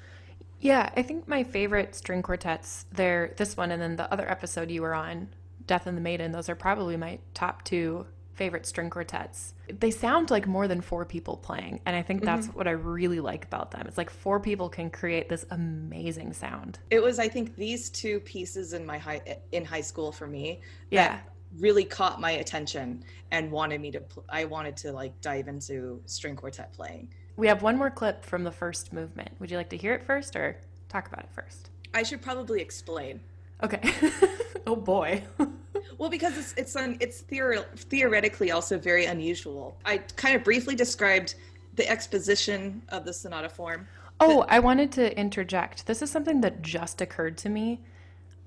[0.61, 4.71] Yeah, I think my favorite string quartets, they're this one and then the other episode
[4.71, 5.29] you were on,
[5.67, 9.55] Death and the Maiden, those are probably my top two favorite string quartets.
[9.69, 12.59] They sound like more than four people playing, and I think that's mm-hmm.
[12.59, 13.87] what I really like about them.
[13.87, 16.79] It's like four people can create this amazing sound.
[16.91, 20.61] It was I think these two pieces in my high in high school for me.
[20.91, 21.21] Yeah.
[21.59, 26.01] Really caught my attention and wanted me to pl- I wanted to like dive into
[26.07, 27.09] string quartet playing.
[27.37, 29.31] We have one more clip from the first movement.
[29.39, 30.57] Would you like to hear it first or
[30.89, 31.71] talk about it first?
[31.95, 33.21] I should probably explain.
[33.63, 33.81] Okay.
[34.67, 35.23] oh boy.
[35.99, 39.77] well, because it's it's un, it's theor- theoretically also very unusual.
[39.85, 41.35] I kind of briefly described
[41.75, 43.87] the exposition of the sonata form.
[44.19, 45.87] Oh, I wanted to interject.
[45.87, 47.83] This is something that just occurred to me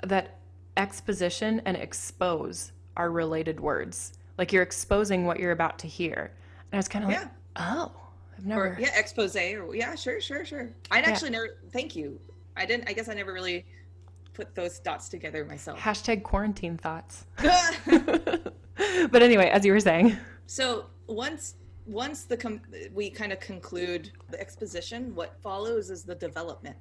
[0.03, 0.39] that
[0.77, 4.13] exposition and expose are related words.
[4.37, 6.33] Like you're exposing what you're about to hear.
[6.71, 7.19] And I was kind of yeah.
[7.21, 7.91] like, oh,
[8.37, 8.67] I've never.
[8.67, 9.35] Or, yeah, expose.
[9.35, 10.69] Or yeah, sure, sure, sure.
[10.91, 11.09] I'd yeah.
[11.09, 11.57] actually never.
[11.71, 12.19] Thank you.
[12.57, 12.89] I didn't.
[12.89, 13.65] I guess I never really
[14.33, 15.79] put those dots together myself.
[15.79, 17.25] Hashtag quarantine thoughts.
[17.37, 20.17] but anyway, as you were saying.
[20.45, 22.61] So once once the com-
[22.93, 26.77] we kind of conclude the exposition, what follows is the development,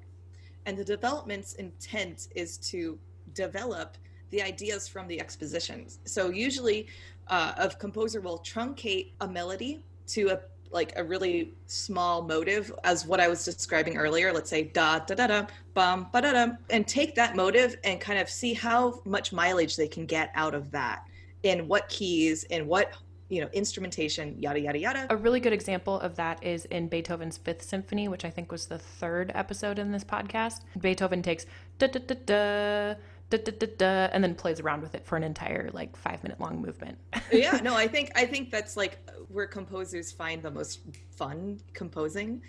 [0.65, 2.99] and the development's intent is to
[3.33, 3.97] develop
[4.31, 5.99] the ideas from the expositions.
[6.05, 6.87] So usually,
[7.27, 10.39] uh, a composer will truncate a melody to a
[10.71, 14.31] like a really small motive as what I was describing earlier.
[14.31, 17.99] Let's say da da da da bum ba da da, and take that motive and
[17.99, 21.05] kind of see how much mileage they can get out of that
[21.43, 22.93] in what keys in what
[23.29, 25.07] you know, instrumentation, yada yada yada.
[25.11, 28.65] A really good example of that is in Beethoven's Fifth Symphony, which I think was
[28.65, 30.61] the third episode in this podcast.
[30.79, 31.45] Beethoven takes
[31.77, 32.99] da da da da.
[33.29, 36.23] Da, da, da, da, and then plays around with it for an entire like five
[36.23, 36.97] minute long movement.
[37.31, 40.79] yeah, no, I think I think that's like where composers find the most
[41.11, 42.41] fun composing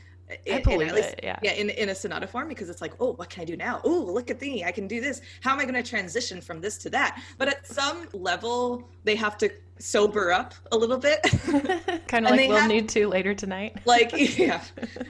[0.51, 1.39] I believe least, it, yeah.
[1.43, 3.81] Yeah, in, in a sonata form because it's like, oh, what can I do now?
[3.85, 5.21] Oh, look at me, I can do this.
[5.41, 7.21] How am I going to transition from this to that?
[7.39, 11.23] But at some level, they have to sober up a little bit.
[12.09, 13.79] kind of like we'll have, need to later tonight.
[13.85, 14.63] like, yeah.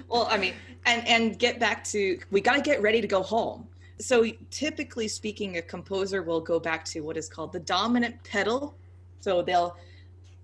[0.09, 0.55] Well, I mean,
[0.87, 3.67] and and get back to we got to get ready to go home.
[4.01, 8.75] So typically speaking, a composer will go back to what is called the dominant pedal.
[9.21, 9.77] So they'll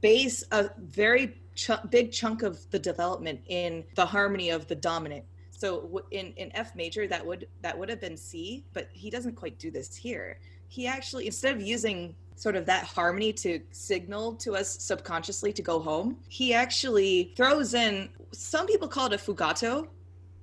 [0.00, 5.24] base a very ch- big chunk of the development in the harmony of the dominant.
[5.50, 9.36] So in in F major that would that would have been C, but he doesn't
[9.36, 10.38] quite do this here.
[10.68, 15.62] He actually instead of using sort of that harmony to signal to us subconsciously to
[15.62, 19.88] go home, he actually throws in some people call it a fugato.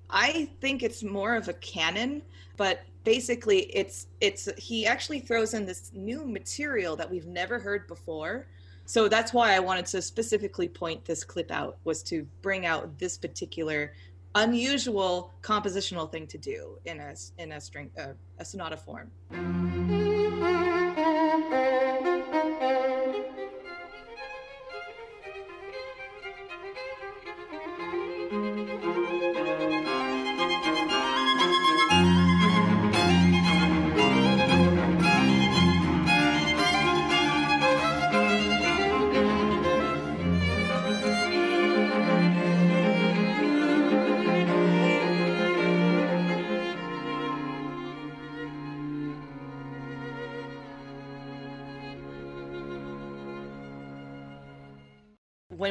[0.09, 2.23] I think it's more of a canon,
[2.57, 7.87] but basically it's it's he actually throws in this new material that we've never heard
[7.87, 8.47] before
[8.85, 12.97] so that's why I wanted to specifically point this clip out was to bring out
[12.99, 13.93] this particular
[14.35, 19.11] unusual compositional thing to do in a in a string uh, a sonata form.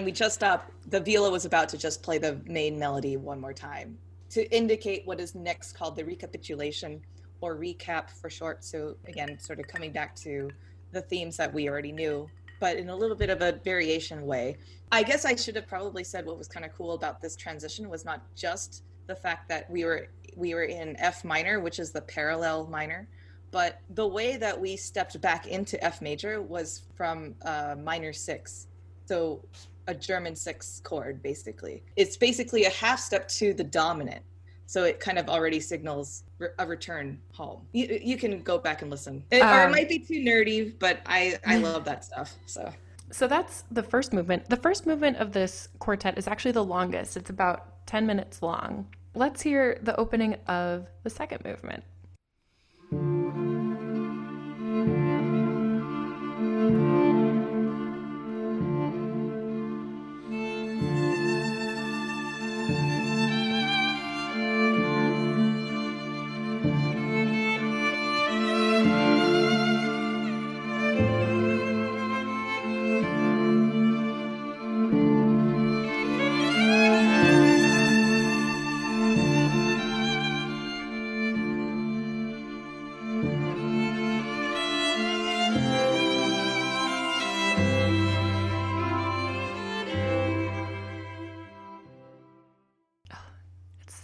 [0.03, 3.41] When we just stopped, the viola was about to just play the main melody one
[3.41, 3.97] more time
[4.31, 7.01] to indicate what is next called the recapitulation
[7.41, 8.65] or recap for short.
[8.65, 10.51] So again, sort of coming back to
[10.91, 12.29] the themes that we already knew,
[12.59, 14.57] but in a little bit of a variation way.
[14.91, 17.89] I guess I should have probably said what was kind of cool about this transition
[17.89, 21.93] was not just the fact that we were we were in F minor, which is
[21.93, 23.07] the parallel minor,
[23.53, 28.67] but the way that we stepped back into F major was from uh, minor six.
[29.05, 29.45] So
[29.87, 31.83] a German six chord, basically.
[31.97, 34.23] It's basically a half step to the dominant.
[34.67, 36.25] So it kind of already signals
[36.59, 37.67] a return home.
[37.73, 39.23] You, you can go back and listen.
[39.31, 42.35] It, um, or it um, might be too nerdy, but I, I love that stuff.
[42.47, 42.73] So.
[43.11, 44.49] So that's the first movement.
[44.49, 47.19] The first movement of this quartet is actually the longest.
[47.19, 48.87] It's about 10 minutes long.
[49.15, 51.85] Let's hear the opening of the second movement.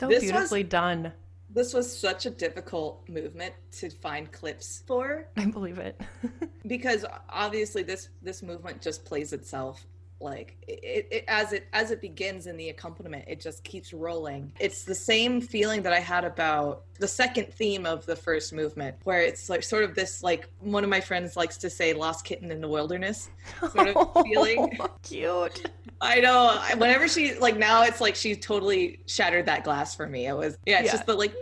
[0.06, 1.12] This beautifully was, done.
[1.50, 5.26] This was such a difficult movement to find clips for.
[5.36, 6.00] I believe it.
[6.66, 9.84] because obviously this this movement just plays itself
[10.20, 14.52] like it, it, as it as it begins in the accompaniment it just keeps rolling
[14.58, 18.96] it's the same feeling that i had about the second theme of the first movement
[19.04, 22.24] where it's like sort of this like one of my friends likes to say lost
[22.24, 23.30] kitten in the wilderness
[23.70, 25.70] sort of feeling cute
[26.00, 26.60] I know.
[26.76, 30.26] Whenever she like now, it's like she totally shattered that glass for me.
[30.26, 30.80] It was yeah.
[30.80, 30.92] It's yeah.
[30.92, 31.34] just the like.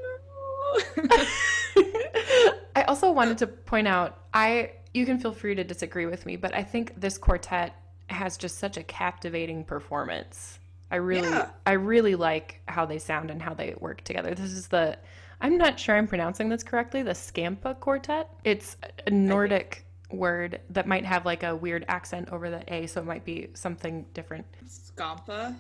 [2.77, 4.25] I also wanted to point out.
[4.33, 7.75] I you can feel free to disagree with me, but I think this quartet
[8.09, 10.59] has just such a captivating performance.
[10.91, 11.51] I really, yeah.
[11.67, 14.35] I really like how they sound and how they work together.
[14.35, 14.97] This is the,
[15.41, 17.03] I'm not sure I'm pronouncing this correctly.
[17.03, 18.31] The Skampa Quartet.
[18.45, 18.77] It's
[19.07, 23.07] a Nordic word that might have like a weird accent over the A, so it
[23.07, 24.47] might be something different.
[24.67, 25.55] Skampa.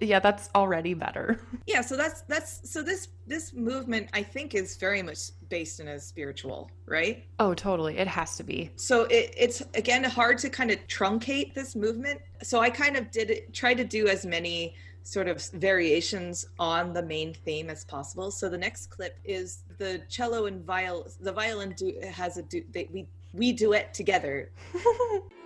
[0.00, 1.40] Yeah, that's already better.
[1.66, 5.88] Yeah, so that's that's so this this movement I think is very much based in
[5.88, 7.24] a spiritual, right?
[7.38, 7.96] Oh, totally.
[7.98, 8.70] It has to be.
[8.76, 12.20] So it, it's again hard to kind of truncate this movement.
[12.42, 16.92] So I kind of did it, try to do as many sort of variations on
[16.92, 18.30] the main theme as possible.
[18.30, 21.08] So the next clip is the cello and viol.
[21.20, 22.62] The violin do, has a do.
[22.72, 24.50] They, we we do it together.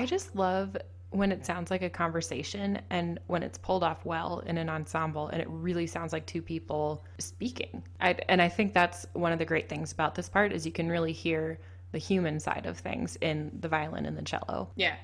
[0.00, 0.78] I just love
[1.10, 5.28] when it sounds like a conversation and when it's pulled off well in an ensemble
[5.28, 7.82] and it really sounds like two people speaking.
[8.00, 10.72] I, and I think that's one of the great things about this part is you
[10.72, 11.58] can really hear
[11.92, 14.70] the human side of things in the violin and the cello.
[14.74, 14.94] Yeah.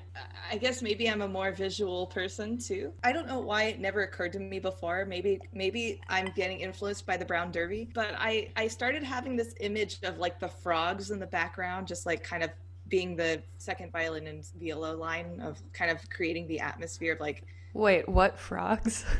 [0.49, 2.91] I guess maybe I'm a more visual person too.
[3.03, 5.05] I don't know why it never occurred to me before.
[5.05, 9.53] Maybe maybe I'm getting influenced by the Brown Derby, but I I started having this
[9.59, 12.49] image of like the frogs in the background just like kind of
[12.89, 17.43] being the second violin and viola line of kind of creating the atmosphere of like
[17.73, 19.05] wait what frogs?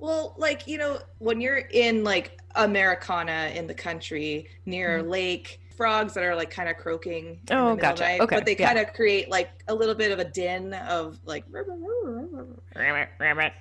[0.00, 5.06] Well like you know when you're in like americana in the country near mm-hmm.
[5.06, 8.04] a lake frogs that are like kind of croaking oh gotcha.
[8.04, 8.66] night, okay but they yeah.
[8.66, 11.44] kind of create like a little bit of a din of like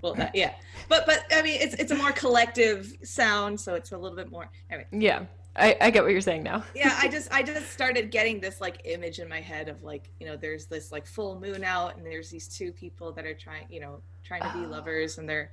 [0.02, 0.54] well that, yeah.
[0.88, 4.32] But but i mean it's it's a more collective sound so it's a little bit
[4.32, 4.88] more anyway.
[4.92, 5.26] Yeah
[5.60, 6.64] I, I get what you're saying now.
[6.76, 10.10] yeah, I just I just started getting this like image in my head of like,
[10.20, 13.34] you know, there's this like full moon out and there's these two people that are
[13.34, 14.70] trying, you know, trying to be oh.
[14.70, 15.52] lovers and they're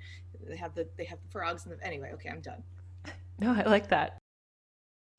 [0.49, 2.63] they have the they have the frogs and the anyway, okay, I'm done.
[3.39, 4.17] No, I like that.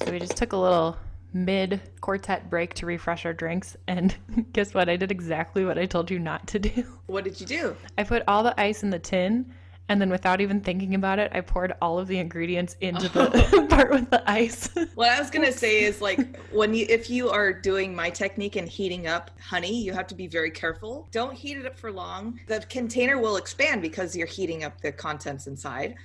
[0.03, 0.97] So we just took a little
[1.33, 4.15] mid quartet break to refresh our drinks and
[4.53, 4.89] guess what?
[4.89, 6.83] I did exactly what I told you not to do.
[7.05, 7.75] What did you do?
[7.95, 9.53] I put all the ice in the tin
[9.89, 13.67] and then without even thinking about it, I poured all of the ingredients into the
[13.69, 14.69] part with the ice.
[14.95, 18.55] what I was gonna say is like when you if you are doing my technique
[18.55, 21.07] and heating up honey, you have to be very careful.
[21.11, 22.39] Don't heat it up for long.
[22.47, 25.95] The container will expand because you're heating up the contents inside.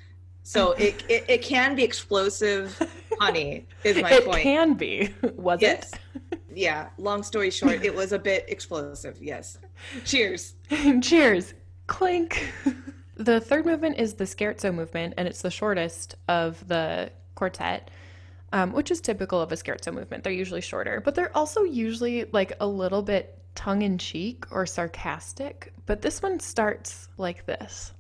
[0.45, 2.77] So it, it, it can be explosive
[3.21, 4.41] honey is my it point.
[4.41, 5.15] It can be.
[5.37, 5.93] Was yes.
[6.31, 6.41] it?
[6.53, 6.89] yeah.
[6.99, 9.19] Long story short, it was a bit explosive.
[9.21, 9.59] Yes.
[10.05, 10.55] Cheers.
[11.01, 11.55] Cheers.
[11.87, 12.53] Clink.
[13.17, 17.91] The third movement is the scherzo movement, and it's the shortest of the quartet,
[18.53, 20.25] um, which is typical of a scherzo movement.
[20.25, 24.65] They're usually shorter, but they're also usually like a little bit tongue in cheek or
[24.65, 25.73] sarcastic.
[25.85, 27.93] But this one starts like this.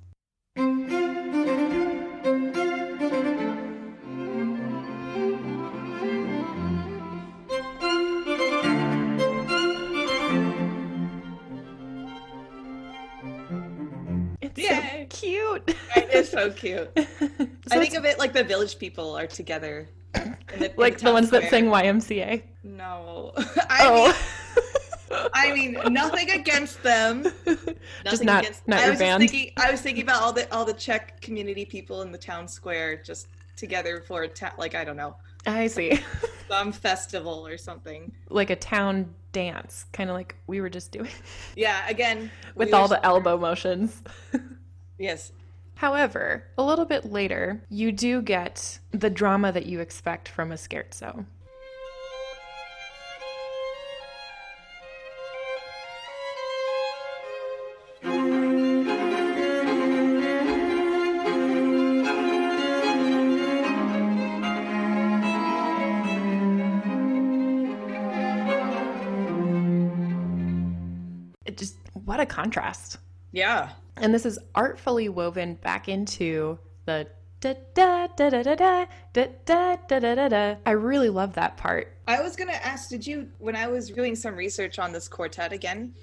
[15.55, 15.77] Cute.
[15.97, 16.91] It is so cute.
[16.97, 19.89] so I think of it like the village people are together.
[20.59, 21.41] The, like the, the ones square.
[21.41, 22.43] that sing YMCA.
[22.63, 23.33] No.
[23.71, 25.53] I oh.
[25.55, 27.23] Mean, I mean, nothing against them.
[27.47, 28.69] Nothing just not, against.
[28.69, 29.21] Not I was band.
[29.21, 32.47] Thinking, I was thinking about all the all the Czech community people in the town
[32.47, 35.17] square just together for a ta- like I don't know.
[35.47, 35.99] I see.
[36.49, 38.13] Some festival or something.
[38.29, 41.09] Like a town dance, kind of like we were just doing.
[41.57, 42.31] Yeah, again.
[42.55, 44.03] With we all the elbow motions.
[45.03, 45.33] Yes.
[45.83, 50.55] However, a little bit later, you do get the drama that you expect from a
[50.55, 51.27] scherzo.
[71.45, 72.99] It just, what a contrast.
[73.33, 73.71] Yeah.
[73.97, 77.07] And this is artfully woven back into the
[77.41, 80.55] da da da da da da da da da da da da.
[80.65, 81.97] I really love that part.
[82.07, 85.53] I was gonna ask, did you when I was doing some research on this quartet
[85.53, 85.95] again,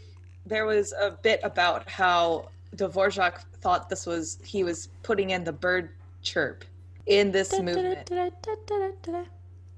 [0.45, 5.53] there was a bit about how Dvorak thought this was he was putting in the
[5.53, 5.89] bird
[6.21, 6.65] chirp
[7.05, 8.09] in this movement.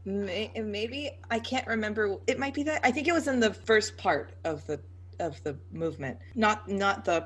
[0.03, 2.17] Maybe I can't remember.
[2.27, 2.81] It might be that.
[2.83, 4.79] I think it was in the first part of the
[5.21, 7.25] of the movement, not not the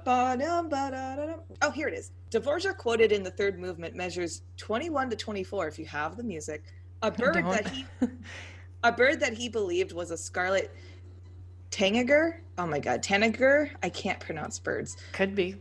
[1.62, 2.12] oh here it is.
[2.30, 6.64] Dvorak quoted in the third movement measures 21 to 24 if you have the music.
[7.02, 7.86] A bird that he
[8.84, 10.72] a bird that he believed was a scarlet
[11.72, 12.42] tanager.
[12.58, 13.72] Oh my god, tanager.
[13.82, 14.98] I can't pronounce birds.
[15.14, 15.56] Could be.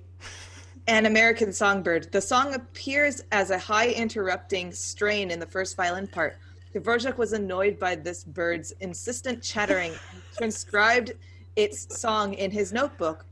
[0.86, 2.12] An American songbird.
[2.12, 6.36] The song appears as a high interrupting strain in the first violin part.
[6.74, 11.12] Dvorak was annoyed by this bird's insistent chattering and transcribed
[11.56, 13.26] its song in his notebook.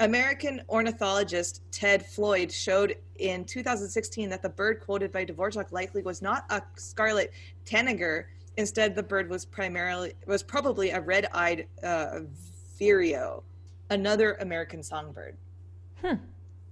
[0.00, 6.22] American ornithologist Ted Floyd showed in 2016 that the bird quoted by Dvorak likely was
[6.22, 7.32] not a scarlet
[7.66, 8.30] tanager.
[8.56, 12.20] Instead, the bird was primarily was probably a red-eyed uh,
[12.78, 13.42] vireo,
[13.90, 15.36] another American songbird.
[16.02, 16.14] Hmm.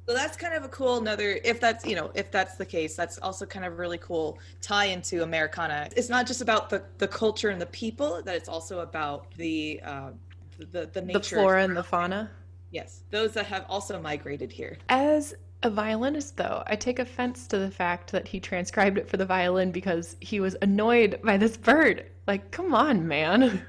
[0.07, 2.97] So that's kind of a cool another if that's you know if that's the case
[2.97, 5.91] that's also kind of really cool tie into Americana.
[5.95, 9.83] It's not just about the the culture and the people that it's also about the
[9.85, 10.11] uh,
[10.59, 12.31] the the nature, the flora and the fauna.
[12.71, 14.77] Yes, those that have also migrated here.
[14.89, 19.17] As a violinist, though, I take offense to the fact that he transcribed it for
[19.17, 22.07] the violin because he was annoyed by this bird.
[22.27, 23.63] Like, come on, man.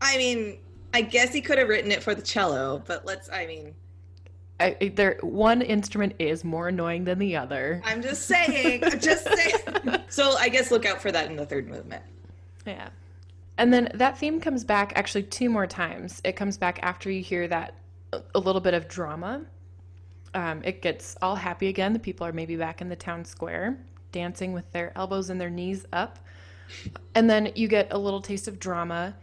[0.00, 0.58] I mean,
[0.94, 3.28] I guess he could have written it for the cello, but let's.
[3.30, 3.74] I mean,
[4.60, 7.82] I, I- there one instrument is more annoying than the other.
[7.84, 8.84] I'm just saying.
[8.84, 10.00] I'm just saying.
[10.08, 12.04] So I guess look out for that in the third movement.
[12.64, 12.88] Yeah.
[13.56, 16.20] And then that theme comes back actually two more times.
[16.24, 17.74] It comes back after you hear that
[18.34, 19.42] a little bit of drama.
[20.34, 21.92] Um, it gets all happy again.
[21.92, 23.78] The people are maybe back in the town square,
[24.10, 26.18] dancing with their elbows and their knees up.
[27.14, 29.14] And then you get a little taste of drama.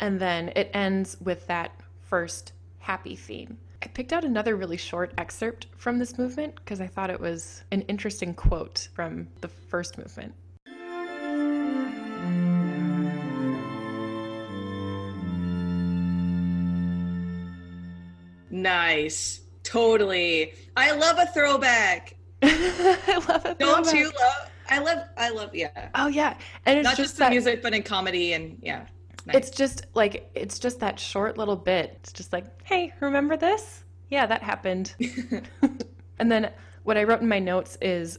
[0.00, 3.58] And then it ends with that first happy theme.
[3.82, 7.62] I picked out another really short excerpt from this movement because I thought it was
[7.70, 10.34] an interesting quote from the first movement.
[18.56, 19.42] Nice.
[19.64, 20.54] Totally.
[20.76, 22.14] I love a throwback.
[22.42, 23.58] I love it.
[23.58, 24.50] Don't you love?
[24.68, 24.98] I love.
[25.16, 25.54] I love.
[25.54, 25.88] Yeah.
[25.94, 28.86] Oh yeah, and it's Not just, just the music, but in comedy and yeah.
[29.26, 29.36] Nice.
[29.36, 31.98] It's just like it's just that short little bit.
[32.00, 33.84] It's just like, hey, remember this?
[34.08, 34.94] Yeah, that happened.
[36.18, 36.50] and then
[36.84, 38.18] what I wrote in my notes is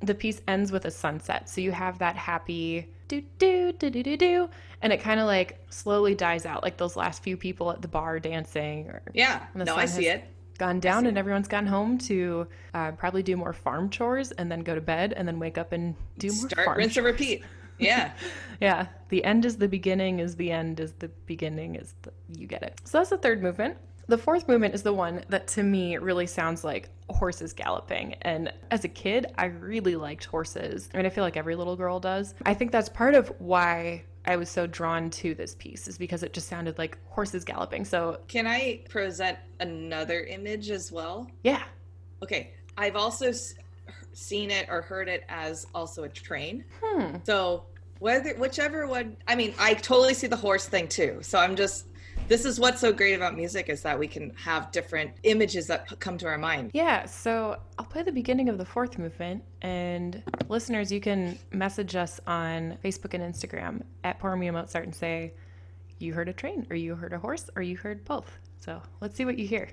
[0.00, 4.02] the piece ends with a sunset, so you have that happy do do do do
[4.02, 4.48] do do,
[4.82, 7.88] and it kind of like slowly dies out, like those last few people at the
[7.88, 9.46] bar dancing or yeah.
[9.54, 10.24] No, I see it.
[10.58, 14.60] gone down, and everyone's gone home to uh, probably do more farm chores, and then
[14.60, 17.42] go to bed, and then wake up and do more Start, farm rinse, and repeat.
[17.78, 18.12] Yeah.
[18.60, 22.12] Yeah, the end is the beginning, is the end, is the beginning, is the.
[22.38, 22.78] You get it.
[22.84, 23.78] So that's the third movement.
[24.10, 28.14] The fourth movement is the one that to me really sounds like horses galloping.
[28.22, 30.88] And as a kid, I really liked horses.
[30.92, 32.34] I mean, I feel like every little girl does.
[32.44, 36.24] I think that's part of why I was so drawn to this piece, is because
[36.24, 37.84] it just sounded like horses galloping.
[37.84, 41.30] So, Can I present another image as well?
[41.44, 41.62] yeah.
[42.20, 42.50] Okay.
[42.76, 43.30] I've also
[44.12, 46.64] seen it or heard it as also a train.
[46.82, 47.18] Hmm.
[47.22, 47.62] So
[48.00, 51.18] whether whichever one, I mean, I totally see the horse thing too.
[51.22, 51.86] So I'm just.
[52.30, 55.98] This is what's so great about music is that we can have different images that
[55.98, 56.70] come to our mind.
[56.72, 61.96] Yeah, so I'll play the beginning of the fourth movement, and listeners, you can message
[61.96, 65.32] us on Facebook and Instagram at Pour Me a Mozart and say
[65.98, 68.38] you heard a train, or you heard a horse, or you heard both.
[68.60, 69.68] So let's see what you hear.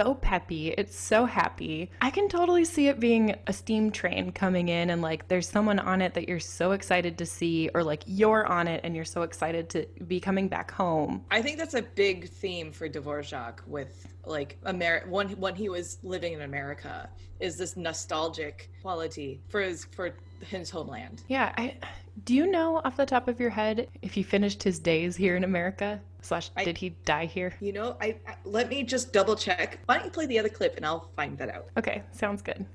[0.00, 0.68] So peppy.
[0.68, 1.90] It's so happy.
[2.00, 5.78] I can totally see it being a steam train coming in and like there's someone
[5.78, 9.04] on it that you're so excited to see, or like you're on it and you're
[9.04, 11.24] so excited to be coming back home.
[11.30, 15.98] I think that's a big theme for Dvorak with like Amer- when when he was
[16.02, 21.22] living in America is this nostalgic quality for his for his homeland.
[21.28, 21.76] Yeah, I
[22.24, 25.36] do you know off the top of your head if he finished his days here
[25.36, 26.00] in America?
[26.22, 27.54] Slash, I- did he die here?
[27.60, 29.78] You know, I, I let me just double check.
[29.86, 31.68] Why don't you play the other clip and I'll find that out.
[31.78, 32.66] Okay, sounds good.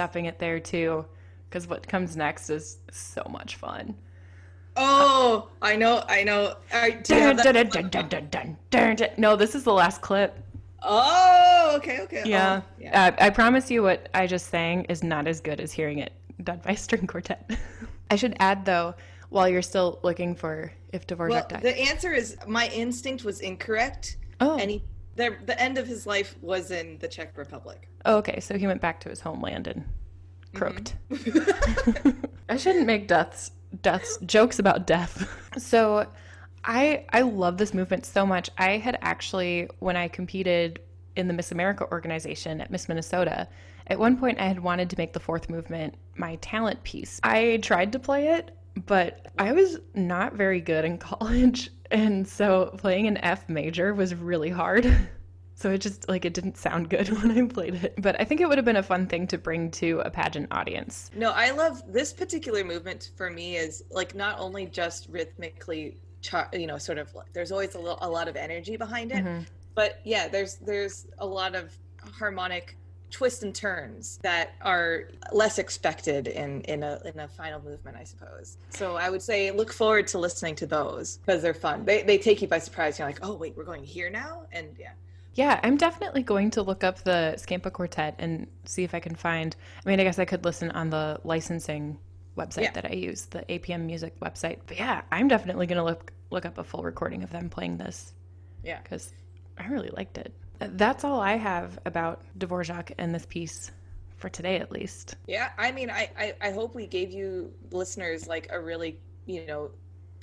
[0.00, 1.04] Stopping it there too,
[1.46, 3.94] because what comes next is so much fun.
[4.74, 6.56] Oh, I know, I know.
[6.72, 9.12] Right, dun, dun, dun.
[9.18, 10.42] No, this is the last clip.
[10.82, 12.22] Oh, okay, okay.
[12.24, 12.62] Yeah.
[12.62, 13.08] Oh, yeah.
[13.08, 16.14] Uh, I promise you, what I just sang is not as good as hearing it
[16.44, 17.50] done by string quartet.
[18.10, 18.94] I should add, though,
[19.28, 21.60] while you're still looking for if Dvorak well, died.
[21.60, 24.56] the answer is my instinct was incorrect, oh.
[24.56, 24.82] and he
[25.16, 27.88] the the end of his life was in the Czech Republic.
[28.04, 28.40] oh, okay.
[28.40, 29.84] So he went back to his homeland and
[30.52, 30.58] Mm-hmm.
[30.58, 30.96] croaked.
[32.48, 33.52] I shouldn't make deaths
[33.82, 35.28] deaths jokes about death.
[35.58, 36.06] So
[36.64, 38.50] I I love this movement so much.
[38.58, 40.80] I had actually when I competed
[41.16, 43.48] in the Miss America organization at Miss Minnesota,
[43.88, 47.18] at one point I had wanted to make the fourth movement my talent piece.
[47.24, 48.56] I tried to play it,
[48.86, 54.14] but I was not very good in college, and so playing an F major was
[54.14, 54.86] really hard.
[55.56, 57.94] So it just like it didn't sound good when I played it.
[57.98, 60.48] But I think it would have been a fun thing to bring to a pageant
[60.50, 61.10] audience.
[61.14, 65.98] No, I love this particular movement for me is like not only just rhythmically
[66.54, 69.24] you know sort of like, there's always a, little, a lot of energy behind it
[69.24, 69.46] Mhm.
[69.74, 71.76] but yeah there's there's a lot of
[72.18, 72.76] harmonic
[73.10, 78.04] twists and turns that are less expected in in a in a final movement i
[78.04, 82.02] suppose so i would say look forward to listening to those because they're fun they,
[82.02, 84.92] they take you by surprise you're like oh wait we're going here now and yeah
[85.34, 89.14] Yeah, I'm definitely going to look up the Skampa Quartet and see if I can
[89.14, 89.54] find.
[89.86, 91.98] I mean, I guess I could listen on the licensing
[92.36, 92.72] website Yeah.
[92.72, 94.58] that I use, the APM Music website.
[94.66, 97.78] But yeah, I'm definitely going to look look up a full recording of them playing
[97.78, 98.12] this
[98.64, 99.12] yeah because
[99.56, 100.32] I really liked it.
[100.60, 103.70] That's all I have about Dvorak and this piece
[104.18, 105.16] for today, at least.
[105.26, 109.46] Yeah, I mean, I, I, I hope we gave you listeners like a really, you
[109.46, 109.70] know,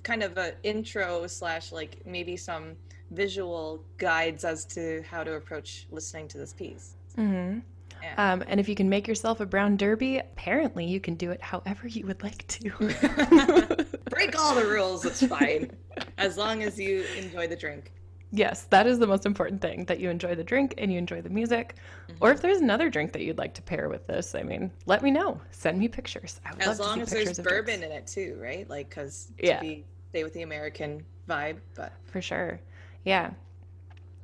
[0.04, 2.76] kind of a intro slash like maybe some
[3.12, 6.96] visual guides as to how to approach listening to this piece.
[7.16, 7.60] hmm
[8.02, 8.34] Yeah.
[8.34, 11.42] Um, and if you can make yourself a brown derby, apparently you can do it
[11.42, 12.70] however you would like to.
[14.10, 15.72] Break all the rules, it's fine,
[16.18, 17.92] as long as you enjoy the drink.
[18.32, 21.22] Yes, that is the most important thing that you enjoy the drink and you enjoy
[21.22, 21.76] the music.
[22.10, 22.18] Mm-hmm.
[22.24, 25.02] Or if there's another drink that you'd like to pair with this, I mean, let
[25.02, 25.40] me know.
[25.52, 26.42] Send me pictures.
[26.46, 27.86] I would As love long to as see there's pictures of bourbon drinks.
[27.86, 28.70] in it too, right?
[28.70, 29.60] Like, because Yeah.
[29.60, 32.60] to be stay with the American vibe, but For sure.
[33.06, 33.32] Yeah.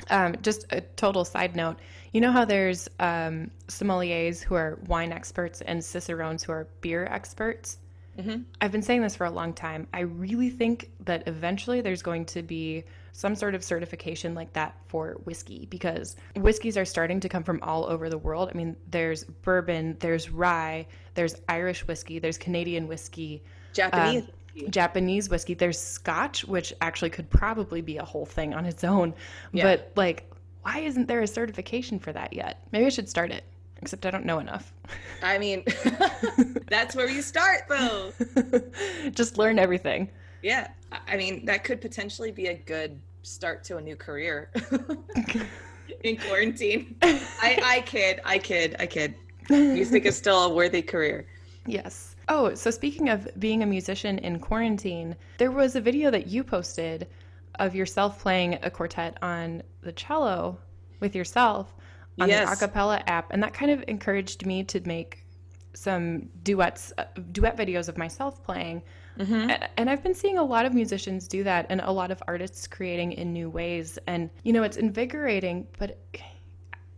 [0.09, 1.77] Um, just a total side note.
[2.11, 7.05] You know how there's um, sommeliers who are wine experts and cicerones who are beer
[7.05, 7.77] experts?
[8.17, 8.45] Mhm.
[8.61, 9.87] I've been saying this for a long time.
[9.93, 14.75] I really think that eventually there's going to be some sort of certification like that
[14.87, 18.49] for whiskey because whiskeys are starting to come from all over the world.
[18.53, 23.43] I mean, there's bourbon, there's rye, there's Irish whiskey, there's Canadian whiskey,
[23.73, 24.23] Japanese.
[24.69, 25.53] Japanese whiskey.
[25.55, 29.13] There's Scotch, which actually could probably be a whole thing on its own.
[29.51, 29.63] Yeah.
[29.63, 32.65] But like, why isn't there a certification for that yet?
[32.71, 33.43] Maybe I should start it.
[33.83, 34.71] Except I don't know enough.
[35.21, 35.65] I mean,
[36.69, 38.13] that's where you start, though.
[39.11, 40.09] Just learn everything.
[40.41, 40.69] Yeah,
[41.05, 44.49] I- mean that could potentially be a good start to a new career
[46.05, 46.95] in quarantine.
[47.01, 49.15] I, I kid, I kid, I kid.
[49.49, 51.27] Music is still a worthy career.
[51.65, 52.15] Yes.
[52.29, 56.41] Oh, so speaking of being a musician in quarantine, there was a video that you
[56.45, 57.05] posted
[57.59, 60.57] of yourself playing a quartet on the cello
[61.01, 61.75] with yourself
[62.19, 62.59] on Yes.
[62.59, 65.25] the acapella app, and that kind of encouraged me to make
[65.73, 68.81] some duets, uh, duet videos of myself playing.
[69.19, 72.21] A- And I've been seeing a lot of musicians do that, and a lot of
[72.27, 73.97] artists creating in new ways.
[74.07, 75.99] And you know, it's invigorating, but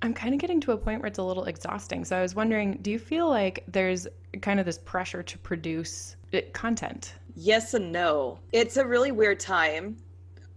[0.01, 2.03] I'm kind of getting to a point where it's a little exhausting.
[2.05, 4.07] So I was wondering, do you feel like there's
[4.41, 7.13] kind of this pressure to produce uh, content?
[7.35, 8.39] Yes and no.
[8.51, 9.97] It's a really weird time.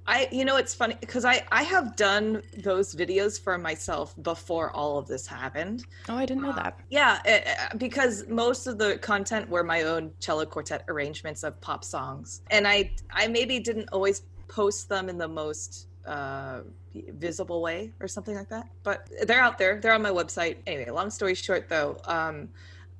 [0.09, 4.71] I, you know, it's funny because I, I have done those videos for myself before
[4.75, 5.85] all of this happened.
[6.09, 6.81] Oh, I didn't know that.
[6.89, 11.61] Yeah, eh, eh, because most of the content were my own cello quartet arrangements of
[11.61, 16.61] pop songs, and I I maybe didn't always post them in the most uh,
[16.95, 18.67] visible way or something like that.
[18.83, 19.79] But they're out there.
[19.79, 20.57] They're on my website.
[20.67, 22.49] Anyway, long story short, though, um,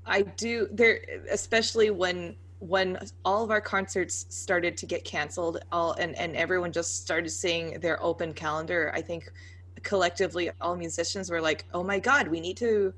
[0.05, 1.01] I do there,
[1.31, 6.73] especially when when all of our concerts started to get canceled all and, and everyone
[6.73, 9.33] just started seeing their open calendar i think
[9.83, 12.93] collectively all musicians were like oh my god we need to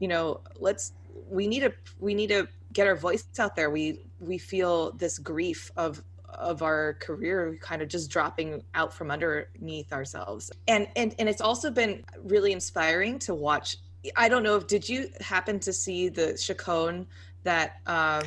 [0.00, 0.92] you know let's
[1.28, 3.70] we need to we need to get our voice out there.
[3.70, 9.10] We we feel this grief of of our career kind of just dropping out from
[9.10, 10.52] underneath ourselves.
[10.68, 13.78] And and and it's also been really inspiring to watch.
[14.16, 17.06] I don't know if did you happen to see the chaconne
[17.44, 18.24] that um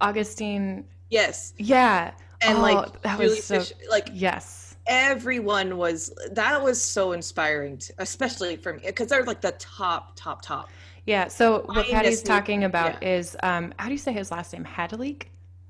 [0.00, 2.12] Augustin, yes yeah.
[2.40, 4.76] and Oh, like that Julie was so, Fischer, like yes.
[4.86, 10.12] everyone was that was so inspiring to, especially for me because they're like the top
[10.16, 10.74] top top
[11.06, 11.28] Yeah.
[11.28, 14.64] So what Patty's talking about is, um, how do you say his last name?
[14.64, 15.24] Hadalik?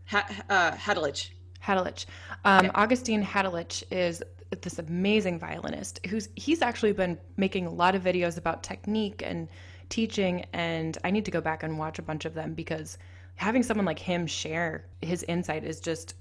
[0.07, 1.31] ha- uh Hadelich.
[1.63, 2.07] Hadelich.
[2.45, 2.73] Um, Yeah.
[2.75, 4.23] Augustin Hadelich is
[4.63, 9.49] this amazing violinist who's he's actually been making a lot of videos about technique and
[9.89, 12.97] teaching and I need to go back and watch a bunch of them because
[13.37, 16.15] having someone like him share his insight is just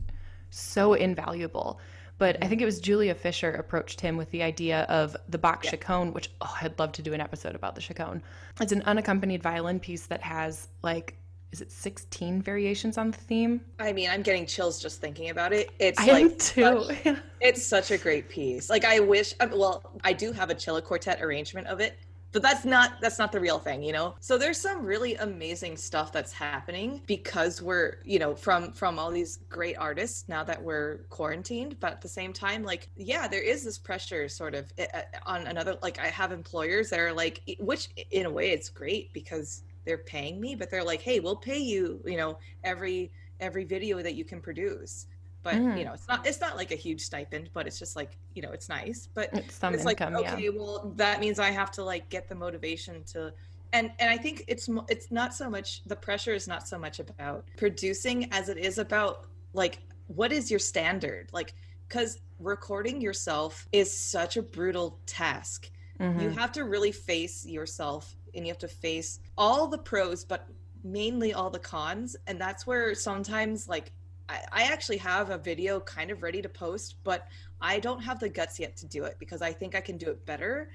[0.50, 1.80] so invaluable.
[2.20, 5.64] But I think it was Julia Fischer approached him with the idea of the Bach
[5.64, 8.22] Chaconne, which oh, I'd love to do an episode about the Chaconne.
[8.62, 11.18] It's an unaccompanied violin piece that has like
[11.52, 13.62] is it 16 variations on the theme?
[13.80, 15.70] I mean, I'm getting chills just thinking about it.
[15.78, 16.84] It's I like am too.
[17.04, 18.72] such- it's such a great piece.
[18.72, 19.36] Like I wish.
[19.40, 21.96] um, Well, I do have a cello quartet arrangement of it,
[22.34, 24.16] but that's not that's not the real thing, you know.
[24.20, 29.12] So there's some really amazing stuff that's happening because we're you know from from all
[29.12, 31.80] these great artists now that we're quarantined.
[31.80, 35.48] But at the same time, like yeah, there is this pressure sort of uh, on
[35.48, 35.78] another.
[35.82, 40.00] Like I have employers that are like, which in a way it's great because they're
[40.00, 44.16] paying me, but they're like, hey, we'll pay you, you know, every every video that
[44.16, 45.08] you can produce
[45.44, 45.78] but mm.
[45.78, 48.42] you know it's not it's not like a huge stipend but it's just like you
[48.42, 50.50] know it's nice but it's some it's income, like okay yeah.
[50.50, 53.32] well that means i have to like get the motivation to
[53.74, 57.00] and and i think it's it's not so much the pressure is not so much
[57.00, 61.54] about producing as it is about like what is your standard like
[61.88, 65.70] because recording yourself is such a brutal task
[66.00, 66.20] mm-hmm.
[66.20, 70.48] you have to really face yourself and you have to face all the pros but
[70.84, 73.92] mainly all the cons and that's where sometimes like
[74.30, 77.28] I, actually have a video kind of ready to post but
[77.62, 80.10] i don't have the guts yet to do it because i think i can do
[80.10, 80.70] it better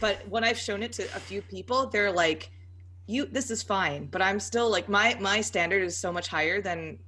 [0.00, 2.50] but when i've shown it to a few people they're like
[3.06, 6.60] you this is fine but i'm still like my my standard is so much higher
[6.60, 6.98] than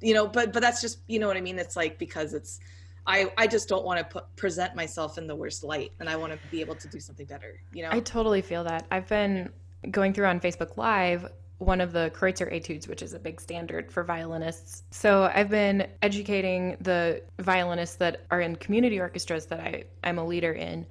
[0.00, 2.60] you know but but that's just you know what i mean it's like because it's
[3.06, 6.16] I, I just don't want to put, present myself in the worst light and I
[6.16, 7.88] want to be able to do something better, you know?
[7.90, 8.86] I totally feel that.
[8.90, 9.50] I've been
[9.90, 11.26] going through on Facebook Live
[11.60, 14.82] one of the Kreutzer etudes, which is a big standard for violinists.
[14.90, 20.24] So I've been educating the violinists that are in community orchestras that I, I'm a
[20.24, 20.86] leader in,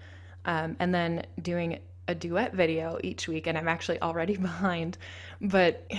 [0.46, 3.48] um, and then doing a duet video each week.
[3.48, 5.00] And I'm actually already behind,
[5.42, 5.92] but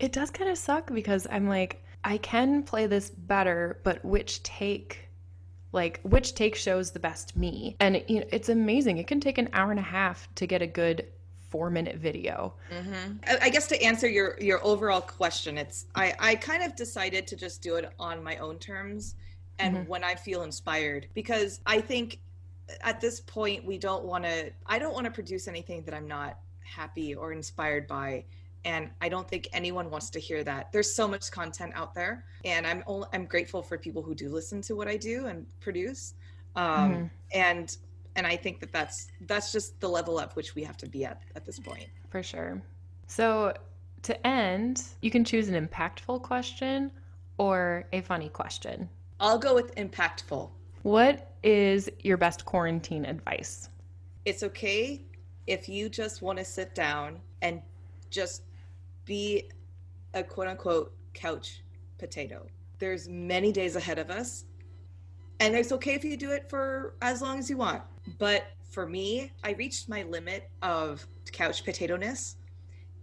[0.00, 4.42] it does kind of suck because I'm like, I can play this better, but which
[4.42, 5.08] take?
[5.70, 8.98] Like which take shows the best me, and you know, it's amazing.
[8.98, 11.06] It can take an hour and a half to get a good
[11.54, 12.52] four minute video.
[12.68, 13.18] Mm-hmm.
[13.40, 17.36] I guess to answer your your overall question, it's I I kind of decided to
[17.36, 19.14] just do it on my own terms
[19.60, 19.88] and mm-hmm.
[19.88, 22.18] when I feel inspired because I think
[22.80, 26.08] at this point we don't want to I don't want to produce anything that I'm
[26.08, 28.24] not happy or inspired by
[28.64, 30.72] and I don't think anyone wants to hear that.
[30.72, 34.30] There's so much content out there, and I'm only, I'm grateful for people who do
[34.30, 36.14] listen to what I do and produce.
[36.56, 37.06] Um, mm-hmm.
[37.34, 37.76] And
[38.16, 41.04] and i think that that's that's just the level at which we have to be
[41.04, 41.86] at at this point.
[42.10, 42.62] For sure.
[43.06, 43.54] So
[44.02, 46.90] to end you can choose an impactful question
[47.38, 48.88] or a funny question.
[49.20, 50.50] I'll go with impactful.
[50.82, 53.68] What is your best quarantine advice?
[54.24, 55.02] It's okay
[55.46, 57.60] if you just want to sit down and
[58.10, 58.42] just
[59.04, 59.50] be
[60.14, 61.62] a quote unquote couch
[61.98, 62.46] potato.
[62.78, 64.44] There's many days ahead of us
[65.40, 67.82] and it's okay if you do it for as long as you want
[68.18, 72.36] but for me, I reached my limit of couch potato ness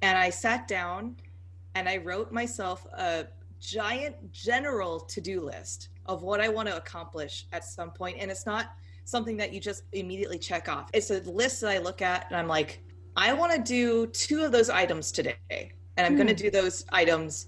[0.02, 1.16] and I sat down
[1.76, 3.28] and I wrote myself a
[3.60, 8.18] giant general to do list of what I want to accomplish at some point.
[8.20, 8.74] And it's not
[9.06, 10.90] something that you just immediately check off.
[10.94, 12.84] It's a list that I look at and I'm like,
[13.16, 15.72] I want to do two of those items today.
[15.98, 16.18] And I'm mm.
[16.18, 17.48] going to do those items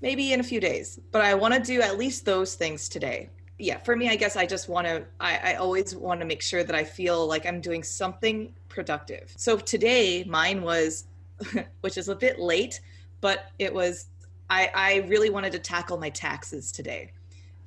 [0.00, 3.30] maybe in a few days, but I want to do at least those things today
[3.58, 6.42] yeah for me i guess i just want to I, I always want to make
[6.42, 9.32] sure that i feel like i'm doing something productive.
[9.36, 11.06] So today mine was
[11.80, 12.80] which is a bit late
[13.20, 14.06] but it was
[14.48, 17.12] i i really wanted to tackle my taxes today.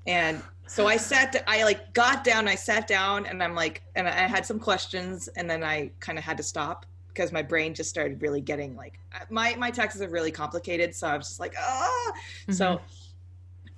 [0.07, 4.07] And so i sat i like got down i sat down and i'm like and
[4.07, 7.73] i had some questions and then i kind of had to stop because my brain
[7.73, 8.97] just started really getting like
[9.29, 12.11] my my taxes are really complicated so i was just like ah!
[12.13, 12.53] Mm-hmm.
[12.53, 12.79] so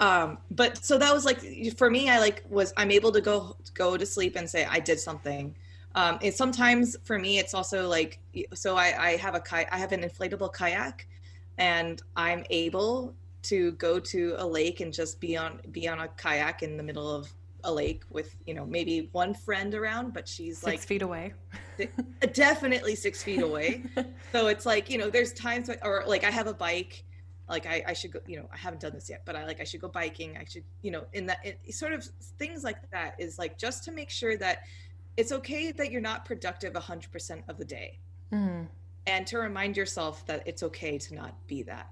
[0.03, 1.41] um but so that was like
[1.77, 4.79] for me i like was i'm able to go go to sleep and say i
[4.79, 5.55] did something.
[5.95, 8.19] Um and sometimes for me it's also like
[8.53, 11.07] so i i have a ki- i have an inflatable kayak
[11.57, 13.13] and i'm able
[13.51, 16.83] to go to a lake and just be on be on a kayak in the
[16.89, 17.31] middle of
[17.65, 21.33] a lake with you know maybe one friend around but she's six like feet away.
[22.33, 23.83] definitely six feet away.
[24.33, 27.05] So it's like you know there's times or like i have a bike
[27.49, 29.59] like I, I should go you know i haven't done this yet but i like
[29.59, 32.03] i should go biking i should you know in that it, sort of
[32.37, 34.63] things like that is like just to make sure that
[35.17, 37.99] it's okay that you're not productive 100% of the day.
[38.31, 38.67] Mm.
[39.05, 41.91] and to remind yourself that it's okay to not be that.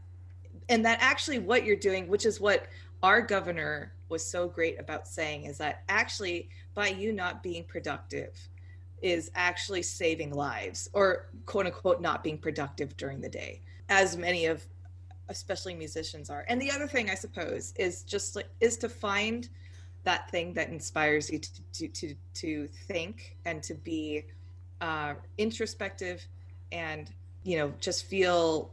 [0.70, 2.66] And that actually what you're doing which is what
[3.04, 8.36] our governor was so great about saying is that actually by you not being productive
[9.04, 13.62] is actually saving lives or quote unquote not being productive during the day.
[13.90, 14.66] As many of
[15.32, 16.46] especially musicians are.
[16.48, 19.50] And the other thing I suppose is just like is to find
[20.04, 24.26] that thing that inspires you to to to, to think and to be
[24.82, 26.26] uh, introspective
[26.72, 27.12] and
[27.44, 28.72] you know just feel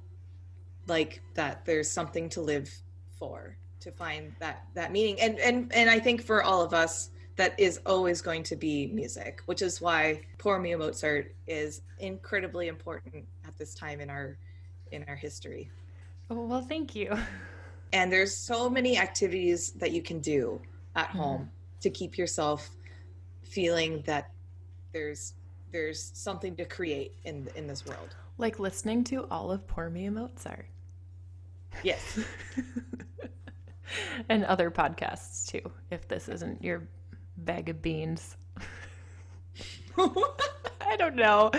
[0.86, 2.70] like that there's something to live
[3.18, 7.10] for to find that that meaning and and and I think for all of us
[7.36, 11.82] that is always going to be music which is why Pour Me a Mozart is
[11.98, 14.38] incredibly important at this time in our
[14.90, 15.70] in our history
[16.30, 17.16] Oh, well, thank you.
[17.92, 20.60] And there's so many activities that you can do
[20.94, 21.18] at mm-hmm.
[21.18, 21.50] home
[21.80, 22.70] to keep yourself
[23.42, 24.30] feeling that
[24.92, 25.34] there's
[25.70, 28.14] there's something to create in in this world.
[28.36, 30.66] Like listening to all of Pour Me a Mozart.
[31.82, 32.20] Yes.
[34.28, 36.88] and other podcasts too, if this isn't your
[37.38, 38.36] bag of beans.
[40.88, 41.50] I don't know.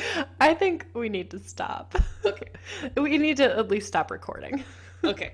[0.42, 1.96] I think we need to stop.
[2.26, 2.48] Okay.
[2.98, 4.64] We need to at least stop recording.
[5.04, 5.34] Okay.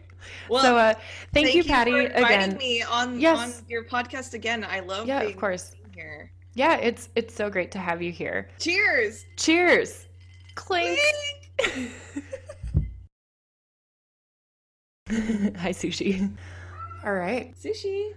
[0.49, 0.93] Well, so uh,
[1.33, 2.57] thank, you, for Patty, inviting again.
[2.57, 3.39] me on Yes.
[3.39, 4.63] on your podcast again.
[4.63, 5.71] I love Yeah, of course.
[5.95, 6.31] here.
[6.53, 8.49] Yeah, it's it's so great to have you here.
[8.59, 9.25] Cheers.
[9.37, 10.07] Cheers.
[10.55, 10.99] Clink.
[11.57, 11.91] Clink.
[15.57, 16.31] Hi, sushi.
[17.05, 17.53] All right.
[17.55, 18.13] Sushi.